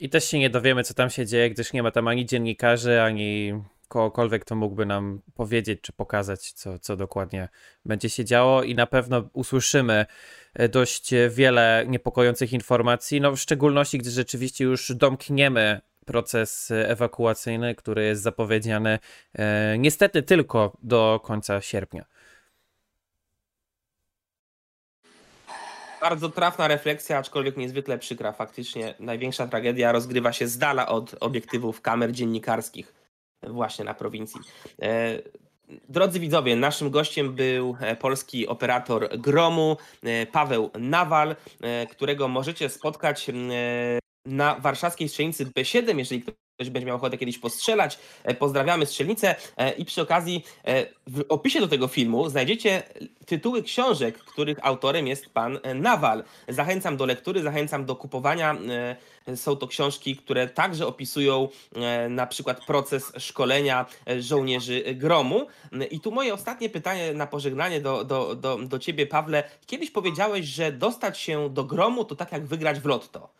[0.00, 3.02] I też się nie dowiemy, co tam się dzieje, gdyż nie ma tam ani dziennikarzy,
[3.02, 3.52] ani
[3.90, 7.48] kogokolwiek, kto mógłby nam powiedzieć czy pokazać, co, co dokładnie
[7.84, 8.62] będzie się działo.
[8.62, 10.06] I na pewno usłyszymy
[10.54, 18.04] e, dość wiele niepokojących informacji, no w szczególności, gdy rzeczywiście już domkniemy proces ewakuacyjny, który
[18.04, 18.98] jest zapowiedziany
[19.34, 22.04] e, niestety tylko do końca sierpnia.
[26.00, 28.32] Bardzo trafna refleksja, aczkolwiek niezwykle przykra.
[28.32, 32.99] Faktycznie największa tragedia rozgrywa się z dala od obiektywów kamer dziennikarskich,
[33.48, 34.40] właśnie na prowincji.
[34.82, 35.18] E,
[35.88, 41.36] Drodzy widzowie, naszym gościem był e, polski operator Gromu, e, Paweł Nawal,
[41.90, 43.30] którego możecie spotkać
[44.26, 46.34] na warszawskiej strzelnicy B7, jeżeli ktoś
[46.68, 47.98] będzie miał ochotę kiedyś postrzelać.
[48.24, 52.82] E, Pozdrawiamy strzelnicę e, i przy okazji e, w opisie do tego filmu znajdziecie
[53.26, 56.24] tytuły książek, których autorem jest pan Nawal.
[56.48, 58.56] Zachęcam do lektury, zachęcam do kupowania.
[59.34, 61.48] Są to książki, które także opisują
[62.08, 63.86] na przykład proces szkolenia
[64.18, 65.46] żołnierzy gromu.
[65.90, 69.44] I tu moje ostatnie pytanie na pożegnanie do, do, do, do ciebie, Pawle.
[69.66, 73.34] Kiedyś powiedziałeś, że dostać się do gromu to tak jak wygrać w lotto.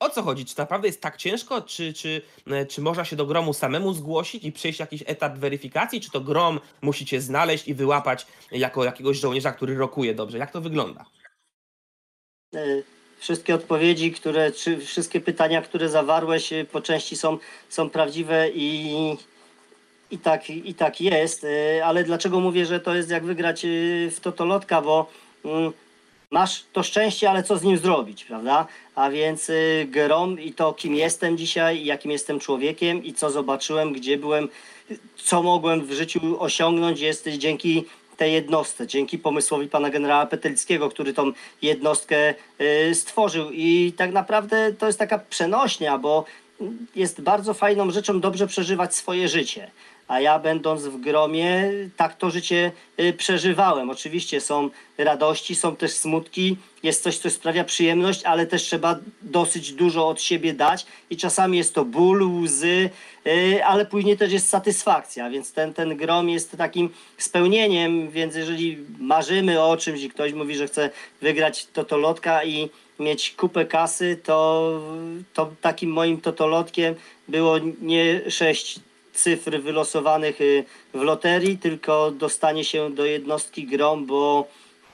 [0.00, 0.44] O co chodzi?
[0.44, 1.62] Czy naprawdę jest tak ciężko?
[1.62, 6.00] Czy, czy, e, czy można się do gromu samemu zgłosić i przejść jakiś etap weryfikacji?
[6.00, 10.38] Czy to grom musi cię znaleźć i wyłapać jako jakiegoś żołnierza, który rokuje dobrze?
[10.38, 11.04] Jak to wygląda?
[12.54, 12.82] E,
[13.18, 17.38] Wszystkie odpowiedzi, które, czy wszystkie pytania, które zawarłeś, e, po części są,
[17.68, 18.94] są prawdziwe i,
[20.10, 21.46] i, tak, i tak jest.
[21.84, 23.66] Ale dlaczego mówię, że to jest jak wygrać
[24.10, 25.10] w totolotka, bo
[25.44, 25.72] mm,
[26.30, 28.66] masz to szczęście, ale co z nim zrobić, prawda?
[28.94, 33.30] A więc y, grom i to, kim jestem dzisiaj, i jakim jestem człowiekiem i co
[33.30, 34.48] zobaczyłem, gdzie byłem,
[35.16, 37.84] co mogłem w życiu osiągnąć, jest dzięki
[38.16, 43.50] tej jednostce, dzięki pomysłowi pana generała Petelickiego, który tą jednostkę y, stworzył.
[43.52, 46.24] I tak naprawdę to jest taka przenośnia, bo
[46.96, 49.70] jest bardzo fajną rzeczą dobrze przeżywać swoje życie.
[50.08, 53.90] A ja będąc w gromie, tak to życie y, przeżywałem.
[53.90, 59.72] Oczywiście są radości, są też smutki, jest coś, co sprawia przyjemność, ale też trzeba dosyć
[59.72, 60.86] dużo od siebie dać.
[61.10, 62.90] I czasami jest to ból, łzy,
[63.26, 68.78] y, ale później też jest satysfakcja, więc ten, ten grom jest takim spełnieniem, więc jeżeli
[68.98, 70.90] marzymy o czymś i ktoś mówi, że chce
[71.20, 74.80] wygrać totolotka i mieć kupę kasy, to,
[75.34, 76.94] to takim moim totolotkiem
[77.28, 78.80] było nie sześć
[79.18, 80.64] cyfr wylosowanych y,
[80.94, 84.48] w loterii, tylko dostanie się do jednostki grom, bo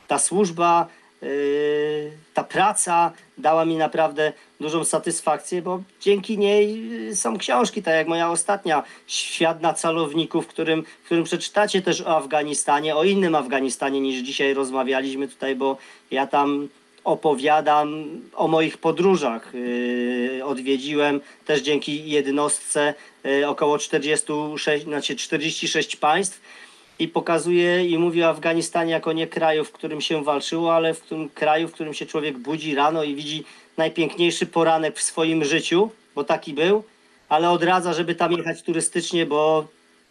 [0.08, 0.86] ta służba,
[1.22, 7.94] y, ta praca dała mi naprawdę dużą satysfakcję, bo dzięki niej y, są książki, tak
[7.94, 13.04] jak moja ostatnia, Świat na calowników, w którym, w którym przeczytacie też o Afganistanie, o
[13.04, 15.76] innym Afganistanie niż dzisiaj rozmawialiśmy tutaj, bo
[16.10, 16.68] ja tam
[17.04, 19.54] opowiadam o moich podróżach.
[19.54, 22.94] Yy, Odwiedziłem też dzięki jednostce
[23.24, 26.40] yy, około 46, znaczy 46 państw
[26.98, 31.00] i pokazuję i mówię o Afganistanie jako nie kraju, w którym się walczyło, ale w
[31.00, 33.44] tym kraju, w którym się człowiek budzi rano i widzi
[33.76, 36.84] najpiękniejszy poranek w swoim życiu, bo taki był,
[37.28, 39.66] ale odradza, żeby tam jechać turystycznie, bo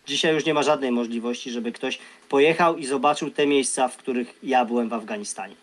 [0.05, 4.39] dzisiaj już nie ma żadnej możliwości, żeby ktoś pojechał i zobaczył te miejsca, w których
[4.43, 5.62] ja byłem w Afganistanie.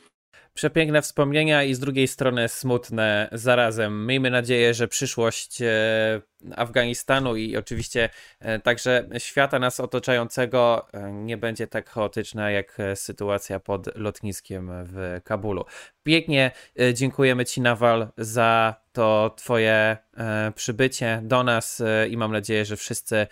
[0.61, 4.07] Przepiękne wspomnienia i z drugiej strony smutne zarazem.
[4.07, 6.23] Miejmy nadzieję, że przyszłość e,
[6.57, 8.09] Afganistanu i oczywiście
[8.41, 14.71] e, także świata nas otaczającego e, nie będzie tak chaotyczna jak e, sytuacja pod lotniskiem
[14.73, 15.65] w Kabulu.
[16.03, 16.51] Pięknie
[16.95, 19.97] dziękujemy Ci, Nawal, za to Twoje
[20.55, 23.27] przybycie do nas i mam nadzieję, że wszyscy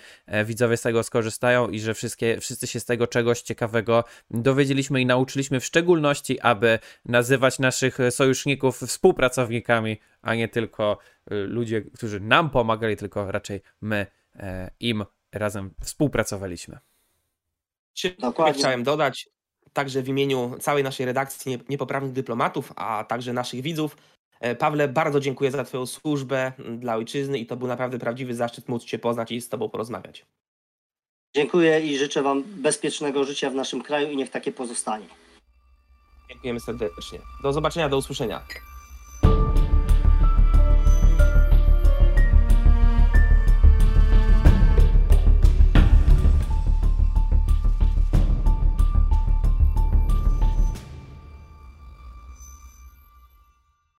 [0.44, 5.06] widzowie z tego skorzystają i że wszystkie, wszyscy się z tego czegoś ciekawego dowiedzieliśmy i
[5.06, 10.98] nauczyliśmy, w szczególności, aby nazywać naszych sojuszników współpracownikami, a nie tylko
[11.30, 14.06] ludzie, którzy nam pomagali, tylko raczej my
[14.36, 16.78] e, im razem współpracowaliśmy.
[18.18, 18.58] Dokładnie.
[18.60, 19.28] chciałem dodać,
[19.72, 23.96] także w imieniu całej naszej redakcji Nie- Niepoprawnych Dyplomatów, a także naszych widzów,
[24.40, 28.68] e, Pawle, bardzo dziękuję za Twoją służbę dla ojczyzny i to był naprawdę prawdziwy zaszczyt
[28.68, 30.26] móc Cię poznać i z Tobą porozmawiać.
[31.34, 35.06] Dziękuję i życzę Wam bezpiecznego życia w naszym kraju i niech takie pozostanie.
[36.28, 37.18] Dziękujemy serdecznie.
[37.42, 38.42] Do zobaczenia, do usłyszenia.